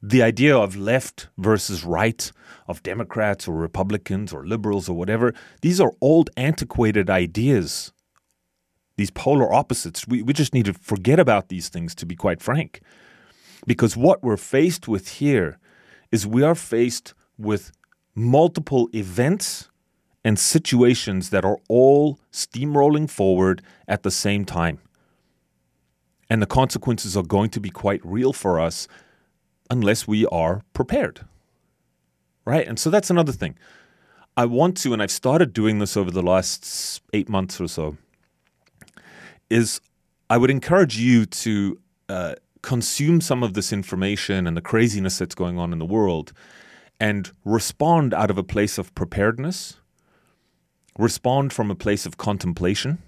The 0.00 0.22
idea 0.22 0.56
of 0.56 0.76
left 0.76 1.28
versus 1.36 1.84
right, 1.84 2.30
of 2.68 2.82
Democrats 2.82 3.48
or 3.48 3.54
Republicans 3.54 4.32
or 4.32 4.46
liberals 4.46 4.88
or 4.88 4.96
whatever, 4.96 5.34
these 5.60 5.80
are 5.80 5.92
old, 6.00 6.30
antiquated 6.36 7.10
ideas. 7.10 7.92
These 8.96 9.10
polar 9.10 9.52
opposites. 9.52 10.06
We, 10.06 10.22
we 10.22 10.32
just 10.32 10.54
need 10.54 10.66
to 10.66 10.74
forget 10.74 11.18
about 11.18 11.48
these 11.48 11.68
things, 11.68 11.94
to 11.96 12.06
be 12.06 12.14
quite 12.14 12.40
frank. 12.40 12.80
Because 13.66 13.96
what 13.96 14.22
we're 14.22 14.36
faced 14.36 14.86
with 14.86 15.08
here 15.08 15.58
is 16.12 16.26
we 16.26 16.42
are 16.42 16.54
faced 16.54 17.14
with 17.36 17.72
multiple 18.14 18.88
events 18.94 19.70
and 20.22 20.38
situations 20.38 21.30
that 21.30 21.44
are 21.44 21.58
all 21.68 22.20
steamrolling 22.32 23.10
forward 23.10 23.62
at 23.88 24.02
the 24.02 24.10
same 24.10 24.44
time. 24.44 24.78
And 26.30 26.40
the 26.40 26.46
consequences 26.46 27.16
are 27.16 27.22
going 27.22 27.50
to 27.50 27.60
be 27.60 27.70
quite 27.70 28.00
real 28.04 28.32
for 28.32 28.58
us 28.58 28.88
unless 29.70 30.08
we 30.08 30.26
are 30.26 30.62
prepared. 30.72 31.20
Right? 32.44 32.66
And 32.66 32.78
so 32.78 32.90
that's 32.90 33.10
another 33.10 33.32
thing. 33.32 33.56
I 34.36 34.46
want 34.46 34.76
to, 34.78 34.92
and 34.92 35.02
I've 35.02 35.10
started 35.10 35.52
doing 35.52 35.78
this 35.78 35.96
over 35.96 36.10
the 36.10 36.22
last 36.22 37.02
eight 37.12 37.28
months 37.28 37.60
or 37.60 37.68
so, 37.68 37.96
is 39.48 39.80
I 40.28 40.38
would 40.38 40.50
encourage 40.50 40.98
you 40.98 41.26
to 41.26 41.78
uh, 42.08 42.34
consume 42.62 43.20
some 43.20 43.42
of 43.42 43.54
this 43.54 43.72
information 43.72 44.46
and 44.46 44.56
the 44.56 44.62
craziness 44.62 45.18
that's 45.18 45.34
going 45.34 45.58
on 45.58 45.72
in 45.72 45.78
the 45.78 45.84
world 45.84 46.32
and 46.98 47.30
respond 47.44 48.14
out 48.14 48.30
of 48.30 48.38
a 48.38 48.42
place 48.42 48.78
of 48.78 48.94
preparedness, 48.94 49.80
respond 50.98 51.52
from 51.52 51.70
a 51.70 51.74
place 51.74 52.06
of 52.06 52.16
contemplation, 52.16 52.98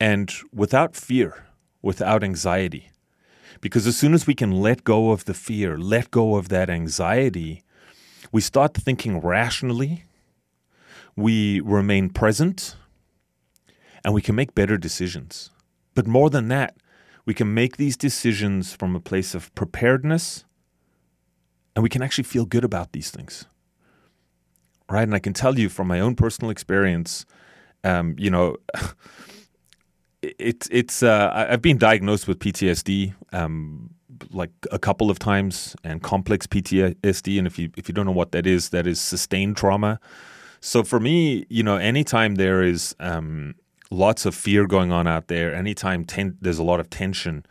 and 0.00 0.32
without 0.52 0.96
fear, 0.96 1.44
without 1.82 2.22
anxiety. 2.22 2.90
Because 3.60 3.86
as 3.86 3.96
soon 3.96 4.14
as 4.14 4.26
we 4.26 4.34
can 4.34 4.52
let 4.52 4.84
go 4.84 5.10
of 5.10 5.24
the 5.24 5.34
fear, 5.34 5.76
let 5.78 6.10
go 6.10 6.36
of 6.36 6.48
that 6.48 6.70
anxiety, 6.70 7.62
we 8.30 8.40
start 8.40 8.74
thinking 8.74 9.20
rationally, 9.20 10.04
we 11.16 11.60
remain 11.60 12.10
present, 12.10 12.76
and 14.04 14.14
we 14.14 14.22
can 14.22 14.34
make 14.34 14.54
better 14.54 14.76
decisions. 14.76 15.50
But 15.94 16.06
more 16.06 16.30
than 16.30 16.48
that, 16.48 16.76
we 17.24 17.34
can 17.34 17.52
make 17.52 17.76
these 17.76 17.96
decisions 17.96 18.72
from 18.72 18.94
a 18.94 19.00
place 19.00 19.34
of 19.34 19.54
preparedness 19.54 20.44
and 21.78 21.82
we 21.84 21.88
can 21.88 22.02
actually 22.02 22.24
feel 22.24 22.44
good 22.44 22.64
about 22.64 22.90
these 22.90 23.08
things. 23.10 23.44
Right. 24.90 25.02
And 25.02 25.14
I 25.14 25.20
can 25.20 25.32
tell 25.32 25.58
you 25.58 25.68
from 25.68 25.86
my 25.86 26.00
own 26.00 26.16
personal 26.16 26.50
experience, 26.50 27.24
um, 27.84 28.16
you 28.18 28.30
know, 28.30 28.56
it's 30.22 30.68
it's 30.70 31.02
uh, 31.02 31.46
I've 31.50 31.62
been 31.62 31.78
diagnosed 31.78 32.26
with 32.26 32.38
PTSD 32.38 33.14
um, 33.32 33.90
like 34.30 34.50
a 34.72 34.78
couple 34.78 35.10
of 35.10 35.18
times 35.18 35.76
and 35.84 36.02
complex 36.02 36.46
PTSD. 36.46 37.38
And 37.38 37.46
if 37.46 37.58
you 37.58 37.70
if 37.76 37.88
you 37.88 37.94
don't 37.94 38.06
know 38.06 38.12
what 38.12 38.32
that 38.32 38.46
is, 38.46 38.70
that 38.70 38.86
is 38.86 39.00
sustained 39.00 39.56
trauma. 39.56 40.00
So 40.60 40.82
for 40.82 40.98
me, 40.98 41.46
you 41.48 41.62
know, 41.62 41.76
anytime 41.76 42.34
there 42.34 42.62
is 42.62 42.96
um, 42.98 43.54
lots 43.90 44.26
of 44.26 44.34
fear 44.34 44.66
going 44.66 44.92
on 44.92 45.06
out 45.06 45.28
there. 45.28 45.54
Anytime 45.54 46.04
ten- 46.04 46.36
there's 46.40 46.58
a 46.58 46.64
lot 46.64 46.80
of 46.80 46.90
tension, 46.90 47.44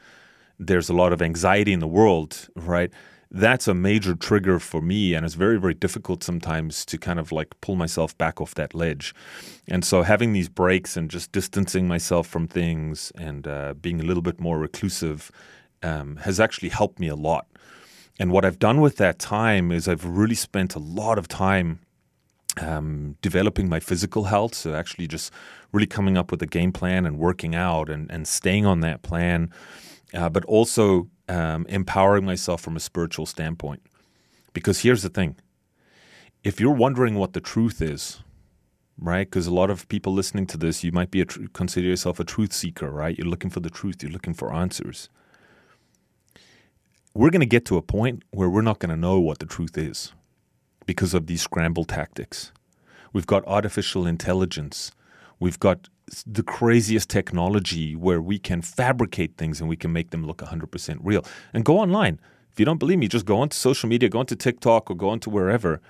there's 0.59 0.89
a 0.89 0.93
lot 0.93 1.13
of 1.13 1.21
anxiety 1.21 1.73
in 1.73 1.79
the 1.79 1.87
world, 1.87 2.49
right? 2.55 2.91
That's 3.29 3.67
a 3.67 3.73
major 3.73 4.15
trigger 4.15 4.57
for 4.59 4.81
me, 4.81 5.13
and 5.13 5.25
it's 5.25 5.35
very, 5.35 5.59
very 5.59 5.73
difficult 5.73 6.23
sometimes 6.23 6.85
to 6.85 6.97
kind 6.97 7.19
of 7.19 7.31
like 7.31 7.59
pull 7.59 7.75
myself 7.75 8.17
back 8.17 8.39
off 8.39 8.55
that 8.55 8.73
ledge. 8.73 9.13
And 9.67 9.83
so, 9.83 10.03
having 10.03 10.31
these 10.31 10.47
breaks 10.47 10.95
and 10.95 11.11
just 11.11 11.31
distancing 11.33 11.87
myself 11.87 12.27
from 12.27 12.47
things 12.47 13.11
and 13.15 13.45
uh, 13.45 13.73
being 13.73 13.99
a 13.99 14.03
little 14.03 14.23
bit 14.23 14.39
more 14.39 14.57
reclusive 14.57 15.29
um, 15.83 16.17
has 16.17 16.39
actually 16.39 16.69
helped 16.69 16.99
me 16.99 17.09
a 17.09 17.15
lot. 17.15 17.47
And 18.19 18.31
what 18.31 18.45
I've 18.45 18.59
done 18.59 18.81
with 18.81 18.95
that 18.97 19.19
time 19.19 19.71
is 19.71 19.87
I've 19.87 20.05
really 20.05 20.35
spent 20.35 20.75
a 20.75 20.79
lot 20.79 21.17
of 21.17 21.27
time 21.27 21.79
um, 22.61 23.17
developing 23.21 23.69
my 23.69 23.79
physical 23.79 24.23
health. 24.23 24.55
So 24.55 24.73
actually, 24.73 25.07
just 25.07 25.31
really 25.71 25.85
coming 25.85 26.17
up 26.17 26.31
with 26.31 26.41
a 26.41 26.47
game 26.47 26.71
plan 26.71 27.05
and 27.05 27.19
working 27.19 27.55
out 27.55 27.89
and, 27.89 28.09
and 28.09 28.27
staying 28.27 28.65
on 28.65 28.79
that 28.81 29.01
plan, 29.01 29.51
uh, 30.13 30.29
but 30.29 30.45
also 30.45 31.09
um, 31.27 31.65
empowering 31.69 32.25
myself 32.25 32.61
from 32.61 32.75
a 32.75 32.79
spiritual 32.79 33.25
standpoint. 33.25 33.81
Because 34.53 34.81
here's 34.81 35.03
the 35.03 35.09
thing 35.09 35.35
if 36.43 36.59
you're 36.59 36.71
wondering 36.71 37.15
what 37.15 37.33
the 37.33 37.41
truth 37.41 37.81
is, 37.81 38.21
right? 38.97 39.27
Because 39.29 39.47
a 39.47 39.53
lot 39.53 39.69
of 39.69 39.87
people 39.89 40.13
listening 40.13 40.47
to 40.47 40.57
this, 40.57 40.83
you 40.83 40.91
might 40.91 41.11
be 41.11 41.23
tr- 41.25 41.41
consider 41.53 41.87
yourself 41.87 42.19
a 42.19 42.23
truth 42.23 42.53
seeker, 42.53 42.89
right? 42.89 43.17
You're 43.17 43.27
looking 43.27 43.49
for 43.49 43.59
the 43.59 43.69
truth, 43.69 44.01
you're 44.01 44.11
looking 44.11 44.33
for 44.33 44.53
answers. 44.53 45.09
We're 47.13 47.31
going 47.31 47.41
to 47.41 47.47
get 47.47 47.65
to 47.65 47.77
a 47.77 47.81
point 47.81 48.23
where 48.31 48.49
we're 48.49 48.61
not 48.61 48.79
going 48.79 48.91
to 48.91 48.95
know 48.95 49.19
what 49.19 49.39
the 49.39 49.45
truth 49.45 49.77
is 49.77 50.13
because 50.85 51.13
of 51.13 51.27
these 51.27 51.41
scramble 51.41 51.83
tactics. 51.83 52.51
We've 53.11 53.27
got 53.27 53.45
artificial 53.47 54.05
intelligence. 54.05 54.91
We've 55.39 55.59
got 55.59 55.89
the 56.25 56.43
craziest 56.43 57.09
technology 57.09 57.95
where 57.95 58.21
we 58.21 58.39
can 58.39 58.61
fabricate 58.61 59.37
things 59.37 59.59
and 59.59 59.69
we 59.69 59.75
can 59.75 59.91
make 59.91 60.11
them 60.11 60.25
look 60.25 60.37
100% 60.37 60.99
real. 61.01 61.23
And 61.53 61.65
go 61.65 61.79
online. 61.79 62.19
If 62.51 62.59
you 62.59 62.65
don't 62.65 62.79
believe 62.79 62.99
me, 62.99 63.07
just 63.07 63.25
go 63.25 63.39
onto 63.39 63.55
social 63.55 63.89
media, 63.89 64.09
go 64.09 64.19
onto 64.19 64.35
TikTok 64.35 64.89
or 64.89 64.95
go 64.95 65.09
onto 65.09 65.29
wherever. 65.29 65.81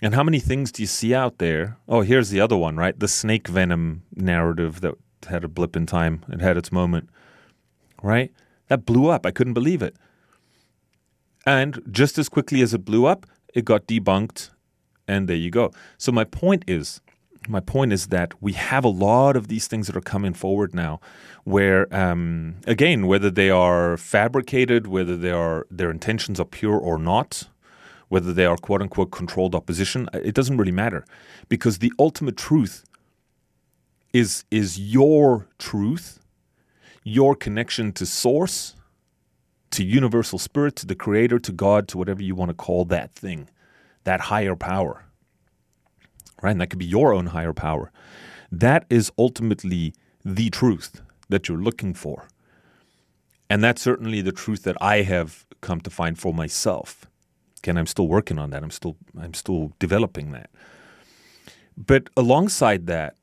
And 0.00 0.14
how 0.14 0.22
many 0.22 0.38
things 0.38 0.70
do 0.70 0.82
you 0.82 0.86
see 0.86 1.14
out 1.14 1.38
there? 1.38 1.76
Oh, 1.88 2.02
here's 2.02 2.30
the 2.30 2.40
other 2.40 2.56
one, 2.56 2.76
right? 2.76 2.98
The 2.98 3.08
snake 3.08 3.48
venom 3.48 4.04
narrative 4.14 4.80
that 4.80 4.94
had 5.28 5.44
a 5.44 5.48
blip 5.48 5.76
in 5.76 5.86
time. 5.86 6.24
It 6.28 6.40
had 6.40 6.56
its 6.56 6.70
moment, 6.70 7.08
right? 8.02 8.32
That 8.68 8.86
blew 8.86 9.08
up. 9.08 9.26
I 9.26 9.32
couldn't 9.32 9.54
believe 9.54 9.82
it. 9.82 9.96
And 11.44 11.82
just 11.90 12.18
as 12.18 12.28
quickly 12.28 12.62
as 12.62 12.74
it 12.74 12.84
blew 12.84 13.06
up, 13.06 13.26
it 13.54 13.64
got 13.64 13.86
debunked, 13.86 14.50
and 15.08 15.28
there 15.28 15.36
you 15.36 15.50
go. 15.50 15.72
So 15.96 16.12
my 16.12 16.24
point 16.24 16.64
is, 16.68 17.00
my 17.48 17.60
point 17.60 17.92
is 17.92 18.08
that 18.08 18.40
we 18.42 18.52
have 18.52 18.84
a 18.84 18.88
lot 18.88 19.36
of 19.36 19.48
these 19.48 19.66
things 19.66 19.86
that 19.86 19.96
are 19.96 20.00
coming 20.00 20.34
forward 20.34 20.74
now, 20.74 21.00
where 21.44 21.92
um, 21.94 22.56
again, 22.66 23.06
whether 23.06 23.30
they 23.30 23.50
are 23.50 23.96
fabricated, 23.96 24.86
whether 24.86 25.16
they 25.16 25.30
are 25.30 25.66
their 25.70 25.90
intentions 25.90 26.38
are 26.38 26.44
pure 26.44 26.78
or 26.78 26.98
not, 26.98 27.44
whether 28.08 28.32
they 28.32 28.44
are 28.44 28.56
quote 28.56 28.82
unquote 28.82 29.10
controlled 29.10 29.54
opposition, 29.54 30.08
it 30.12 30.34
doesn't 30.34 30.58
really 30.58 30.72
matter, 30.72 31.04
because 31.48 31.78
the 31.78 31.92
ultimate 31.98 32.36
truth 32.36 32.84
is 34.12 34.44
is 34.50 34.78
your 34.78 35.48
truth, 35.58 36.20
your 37.02 37.34
connection 37.34 37.92
to 37.92 38.06
source, 38.06 38.76
to 39.70 39.84
universal 39.84 40.38
spirit, 40.38 40.76
to 40.76 40.86
the 40.86 40.94
creator, 40.94 41.38
to 41.38 41.52
God, 41.52 41.88
to 41.88 41.98
whatever 41.98 42.22
you 42.22 42.34
want 42.34 42.50
to 42.50 42.54
call 42.54 42.84
that 42.86 43.12
thing, 43.12 43.48
that 44.04 44.20
higher 44.20 44.56
power. 44.56 45.04
Right? 46.42 46.52
And 46.52 46.60
that 46.60 46.68
could 46.70 46.78
be 46.78 46.86
your 46.86 47.12
own 47.12 47.26
higher 47.26 47.52
power. 47.52 47.90
That 48.50 48.84
is 48.88 49.12
ultimately 49.18 49.94
the 50.24 50.50
truth 50.50 51.00
that 51.28 51.48
you're 51.48 51.58
looking 51.58 51.94
for. 51.94 52.28
And 53.50 53.64
that's 53.64 53.82
certainly 53.82 54.20
the 54.20 54.32
truth 54.32 54.62
that 54.64 54.76
I 54.80 55.02
have 55.02 55.46
come 55.60 55.80
to 55.80 55.90
find 55.90 56.18
for 56.18 56.32
myself. 56.34 57.06
Again, 57.58 57.76
I'm 57.76 57.86
still 57.86 58.08
working 58.08 58.38
on 58.38 58.50
that. 58.50 58.62
I'm 58.62 58.70
still 58.70 58.96
I'm 59.18 59.34
still 59.34 59.72
developing 59.78 60.32
that. 60.32 60.50
But 61.76 62.10
alongside 62.16 62.86
that, 62.86 63.16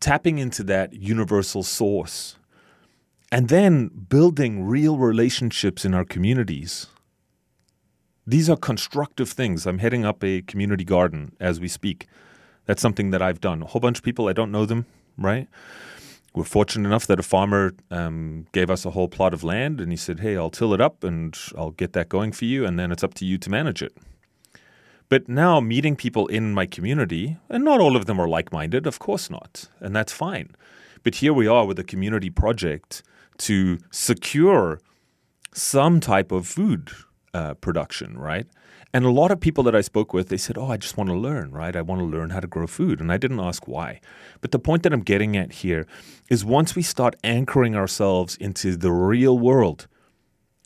tapping 0.00 0.38
into 0.38 0.62
that 0.64 0.92
universal 0.92 1.62
source 1.62 2.36
and 3.32 3.48
then 3.48 3.88
building 3.88 4.64
real 4.64 4.96
relationships 4.98 5.84
in 5.84 5.94
our 5.94 6.04
communities. 6.04 6.86
These 8.26 8.48
are 8.48 8.56
constructive 8.56 9.28
things. 9.28 9.66
I'm 9.66 9.78
heading 9.78 10.04
up 10.04 10.24
a 10.24 10.40
community 10.42 10.84
garden 10.84 11.36
as 11.40 11.60
we 11.60 11.68
speak. 11.68 12.06
That's 12.64 12.80
something 12.80 13.10
that 13.10 13.20
I've 13.20 13.40
done. 13.40 13.62
A 13.62 13.66
whole 13.66 13.80
bunch 13.80 13.98
of 13.98 14.04
people, 14.04 14.28
I 14.28 14.32
don't 14.32 14.50
know 14.50 14.64
them, 14.64 14.86
right? 15.18 15.46
We're 16.34 16.44
fortunate 16.44 16.88
enough 16.88 17.06
that 17.06 17.20
a 17.20 17.22
farmer 17.22 17.74
um, 17.90 18.46
gave 18.52 18.70
us 18.70 18.86
a 18.86 18.90
whole 18.90 19.08
plot 19.08 19.34
of 19.34 19.44
land 19.44 19.80
and 19.80 19.92
he 19.92 19.96
said, 19.96 20.20
Hey, 20.20 20.36
I'll 20.36 20.50
till 20.50 20.72
it 20.72 20.80
up 20.80 21.04
and 21.04 21.38
I'll 21.56 21.70
get 21.72 21.92
that 21.92 22.08
going 22.08 22.32
for 22.32 22.46
you, 22.46 22.64
and 22.64 22.78
then 22.78 22.90
it's 22.90 23.04
up 23.04 23.14
to 23.14 23.26
you 23.26 23.36
to 23.38 23.50
manage 23.50 23.82
it. 23.82 23.96
But 25.10 25.28
now, 25.28 25.60
meeting 25.60 25.94
people 25.94 26.26
in 26.28 26.54
my 26.54 26.64
community, 26.64 27.36
and 27.50 27.62
not 27.62 27.78
all 27.78 27.94
of 27.94 28.06
them 28.06 28.18
are 28.18 28.26
like 28.26 28.52
minded, 28.52 28.86
of 28.86 28.98
course 28.98 29.30
not, 29.30 29.68
and 29.78 29.94
that's 29.94 30.12
fine. 30.12 30.56
But 31.02 31.16
here 31.16 31.34
we 31.34 31.46
are 31.46 31.66
with 31.66 31.78
a 31.78 31.84
community 31.84 32.30
project 32.30 33.02
to 33.38 33.78
secure 33.90 34.80
some 35.52 36.00
type 36.00 36.32
of 36.32 36.48
food 36.48 36.90
uh, 37.34 37.54
production, 37.54 38.16
right? 38.16 38.46
And 38.94 39.04
a 39.04 39.10
lot 39.10 39.32
of 39.32 39.40
people 39.40 39.64
that 39.64 39.74
I 39.74 39.80
spoke 39.80 40.12
with, 40.12 40.28
they 40.28 40.36
said, 40.36 40.56
Oh, 40.56 40.70
I 40.70 40.76
just 40.76 40.96
want 40.96 41.10
to 41.10 41.16
learn, 41.16 41.50
right? 41.50 41.74
I 41.74 41.82
want 41.82 42.00
to 42.00 42.04
learn 42.04 42.30
how 42.30 42.38
to 42.38 42.46
grow 42.46 42.68
food. 42.68 43.00
And 43.00 43.10
I 43.10 43.16
didn't 43.16 43.40
ask 43.40 43.66
why. 43.66 44.00
But 44.40 44.52
the 44.52 44.58
point 44.60 44.84
that 44.84 44.92
I'm 44.92 45.02
getting 45.02 45.36
at 45.36 45.50
here 45.50 45.84
is 46.30 46.44
once 46.44 46.76
we 46.76 46.82
start 46.82 47.16
anchoring 47.24 47.74
ourselves 47.74 48.36
into 48.36 48.76
the 48.76 48.92
real 48.92 49.36
world, 49.36 49.88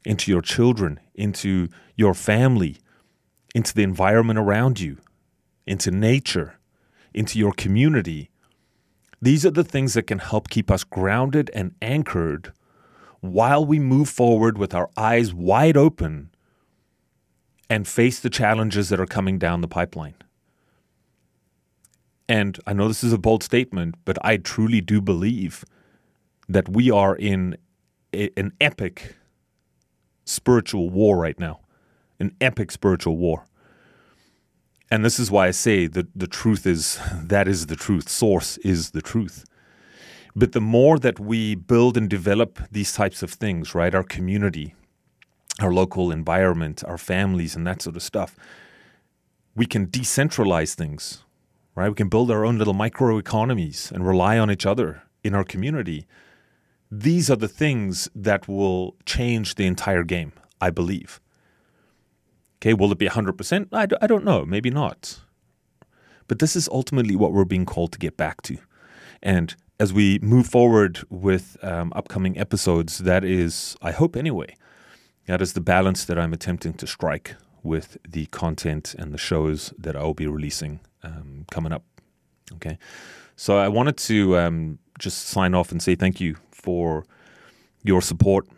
into 0.05 0.31
your 0.31 0.43
children, 0.43 1.01
into 1.15 1.69
your 1.97 2.13
family, 2.13 2.77
into 3.55 3.75
the 3.75 3.83
environment 3.83 4.39
around 4.39 4.79
you, 4.79 4.99
into 5.67 5.91
nature, 5.91 6.59
into 7.15 7.39
your 7.39 7.53
community, 7.53 8.31
these 9.23 9.47
are 9.47 9.51
the 9.51 9.65
things 9.65 9.95
that 9.95 10.07
can 10.07 10.19
help 10.19 10.51
keep 10.51 10.71
us 10.71 10.85
grounded 10.85 11.51
and 11.55 11.75
anchored 11.81 12.53
while 13.21 13.65
we 13.65 13.79
move 13.79 14.09
forward 14.09 14.59
with 14.59 14.75
our 14.75 14.91
eyes 14.97 15.33
wide 15.33 15.77
open 15.77 16.31
and 17.71 17.87
face 17.87 18.21
the 18.21 18.31
challenges 18.31 18.89
that 18.89 19.01
are 19.01 19.07
coming 19.07 19.39
down 19.39 19.61
the 19.61 19.69
pipeline. 19.69 20.15
And 22.29 22.59
I 22.67 22.73
know 22.73 22.89
this 22.89 23.05
is 23.05 23.13
a 23.13 23.19
bold 23.19 23.43
statement, 23.43 23.95
but 24.05 24.19
I 24.23 24.37
truly 24.37 24.81
do 24.81 25.01
believe 25.01 25.65
that 26.49 26.69
we 26.69 26.91
are 26.91 27.17
in 27.17 27.57
a, 28.13 28.31
an 28.37 28.53
epic 28.61 29.17
spiritual 30.25 30.91
war 30.91 31.17
right 31.17 31.39
now, 31.39 31.61
an 32.21 32.35
epic 32.41 32.71
spiritual 32.71 33.17
war. 33.17 33.45
And 34.91 35.05
this 35.05 35.19
is 35.19 35.31
why 35.31 35.49
I 35.49 35.51
say 35.51 35.87
that 35.87 36.07
the 36.19 36.27
truth 36.27 36.67
is 36.67 36.99
that 37.15 37.49
is 37.49 37.67
the 37.67 37.77
truth. 37.77 38.09
Source 38.09 38.59
is 38.59 38.91
the 38.91 39.03
truth. 39.03 39.45
But 40.37 40.53
the 40.53 40.61
more 40.61 40.99
that 40.99 41.19
we 41.19 41.55
build 41.55 41.97
and 41.97 42.09
develop 42.09 42.61
these 42.71 42.93
types 42.93 43.23
of 43.23 43.31
things, 43.31 43.75
right, 43.75 43.95
our 43.95 44.05
community, 44.05 44.75
our 45.61 45.73
local 45.73 46.11
environment, 46.11 46.85
our 46.87 46.99
families, 46.99 47.57
and 47.57 47.67
that 47.67 47.83
sort 47.83 47.97
of 47.97 48.03
stuff, 48.03 48.37
we 49.55 49.67
can 49.67 49.87
decentralize 49.89 50.75
things, 50.75 51.25
right? 51.75 51.89
We 51.89 51.95
can 51.95 52.09
build 52.09 52.31
our 52.31 52.45
own 52.45 52.59
little 52.59 52.75
microeconomies 52.75 53.91
and 53.91 54.07
rely 54.07 54.39
on 54.39 54.51
each 54.51 54.67
other 54.67 55.03
in 55.25 55.35
our 55.35 55.45
community. 55.45 56.07
These 56.91 57.31
are 57.31 57.37
the 57.37 57.49
things 57.49 58.09
that 58.15 58.47
will 58.47 58.95
change 59.05 59.57
the 59.57 59.67
entire 59.67 60.05
game, 60.05 60.33
I 60.61 60.71
believe. 60.71 61.21
Okay, 62.59 62.75
will 62.75 62.93
it 62.93 62.99
be 62.99 63.09
100%? 63.09 63.69
I 63.73 63.87
d- 63.87 63.97
I 64.01 64.07
don't 64.07 64.25
know, 64.25 64.45
maybe 64.45 64.71
not. 64.71 65.21
But 66.29 66.39
this 66.39 66.57
is 66.57 66.69
ultimately 66.71 67.17
what 67.17 67.33
we're 67.33 67.45
being 67.45 67.67
called 67.67 67.93
to 67.93 67.99
get 67.99 68.17
back 68.17 68.43
to. 68.43 68.59
And 69.23 69.55
as 69.81 69.93
we 69.93 70.19
move 70.21 70.47
forward 70.47 71.01
with 71.09 71.57
um, 71.63 71.93
upcoming 71.95 72.39
episodes, 72.39 72.99
that 72.99 73.25
is, 73.25 73.77
I 73.81 73.93
hope 73.93 74.17
anyway, 74.17 74.55
that 75.29 75.41
is 75.41 75.53
the 75.53 75.61
balance 75.61 76.05
that 76.07 76.19
I'm 76.19 76.33
attempting 76.33 76.75
to 76.75 76.87
strike 76.87 77.37
with 77.63 77.99
the 78.09 78.27
content 78.27 78.95
and 78.99 79.13
the 79.13 79.19
shows 79.19 79.73
that 79.79 79.95
I 79.95 80.03
will 80.03 80.15
be 80.15 80.27
releasing 80.27 80.81
um, 81.03 81.45
coming 81.51 81.73
up. 81.73 81.85
Okay. 82.55 82.79
So 83.37 83.59
I 83.59 83.69
wanted 83.69 83.97
to 83.99 84.37
um, 84.39 84.79
just 84.99 85.29
sign 85.29 85.55
off 85.55 85.71
and 85.71 85.81
say 85.81 85.95
thank 85.95 86.21
you 86.21 86.37
for 86.51 87.05
your 87.85 88.01
support. 88.01 88.49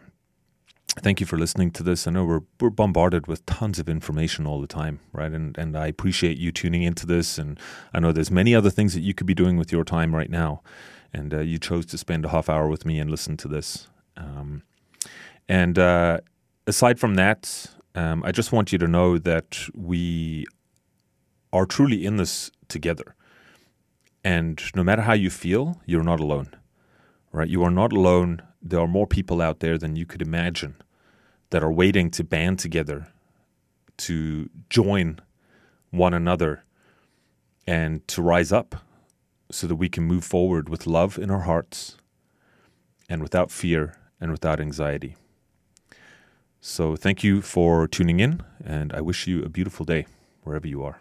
Thank 1.01 1.21
you 1.21 1.27
for 1.27 1.37
listening 1.37 1.71
to 1.73 1.83
this. 1.83 2.07
I 2.07 2.11
know 2.11 2.25
we're 2.25 2.43
we're 2.61 2.71
bombarded 2.71 3.27
with 3.27 3.45
tons 3.47 3.79
of 3.79 3.89
information 3.89 4.47
all 4.47 4.61
the 4.61 4.67
time, 4.67 5.01
right? 5.13 5.31
And 5.31 5.57
and 5.59 5.77
I 5.77 5.87
appreciate 5.87 6.39
you 6.39 6.51
tuning 6.51 6.83
into 6.83 7.07
this. 7.07 7.39
And 7.39 7.61
I 7.93 8.01
know 8.01 8.13
there's 8.13 8.31
many 8.31 8.55
other 8.55 8.71
things 8.71 8.95
that 8.95 9.01
you 9.01 9.15
could 9.15 9.27
be 9.27 9.35
doing 9.35 9.57
with 9.57 9.71
your 9.71 9.85
time 9.85 10.15
right 10.15 10.31
now 10.31 10.63
and 11.13 11.35
uh, 11.35 11.41
you 11.41 11.59
chose 11.59 11.87
to 11.87 11.99
spend 11.99 12.25
a 12.25 12.29
half 12.29 12.49
hour 12.49 12.69
with 12.69 12.85
me 12.85 12.99
and 12.99 13.11
listen 13.11 13.37
to 13.39 13.49
this. 13.49 13.89
Um, 14.17 14.63
and 15.49 15.79
uh, 15.79 16.21
aside 16.71 16.99
from 16.99 17.17
that, 17.17 17.67
um, 17.95 18.23
I 18.25 18.31
just 18.33 18.53
want 18.53 18.73
you 18.73 18.79
to 18.79 18.87
know 18.87 19.19
that 19.19 19.59
we 19.75 20.47
are 21.53 21.67
truly 21.67 22.07
in 22.07 22.17
this 22.17 22.51
together. 22.69 23.17
And 24.23 24.63
no 24.75 24.85
matter 24.85 25.03
how 25.03 25.15
you 25.15 25.31
feel, 25.31 25.81
you're 25.85 26.05
not 26.05 26.21
alone, 26.21 26.55
right? 27.33 27.49
You 27.49 27.65
are 27.65 27.71
not 27.83 27.93
alone. 27.93 28.43
There 28.63 28.81
are 28.81 28.87
more 28.87 29.07
people 29.07 29.43
out 29.43 29.59
there 29.59 29.77
than 29.77 29.97
you 29.97 30.07
could 30.07 30.23
imagine 30.23 30.77
that 31.51 31.65
are 31.65 31.73
waiting 31.73 32.11
to 32.13 32.23
band 32.23 32.61
together 32.61 33.09
to 34.07 34.49
join 34.69 35.19
one 35.91 36.15
another 36.15 36.65
and 37.67 38.07
to 38.09 38.23
rise 38.23 38.53
up 38.53 38.77
so 39.51 39.67
that 39.67 39.77
we 39.77 39.89
can 39.89 40.05
move 40.05 40.25
forward 40.25 40.69
with 40.69 40.87
love 40.87 41.19
in 41.19 41.31
our 41.31 41.41
hearts 41.41 41.97
and 43.09 43.23
without 43.23 43.51
fear 43.51 43.97
and 44.21 44.31
without 44.31 44.61
anxiety. 44.61 45.17
So, 46.63 46.95
thank 46.95 47.25
you 47.25 47.41
for 47.41 47.89
tuning 47.89 48.21
in, 48.21 48.43
and 48.63 48.93
I 48.93 49.01
wish 49.01 49.27
you 49.27 49.43
a 49.43 49.49
beautiful 49.49 49.87
day 49.87 50.07
wherever 50.43 50.67
you 50.67 50.83
are. 50.85 51.01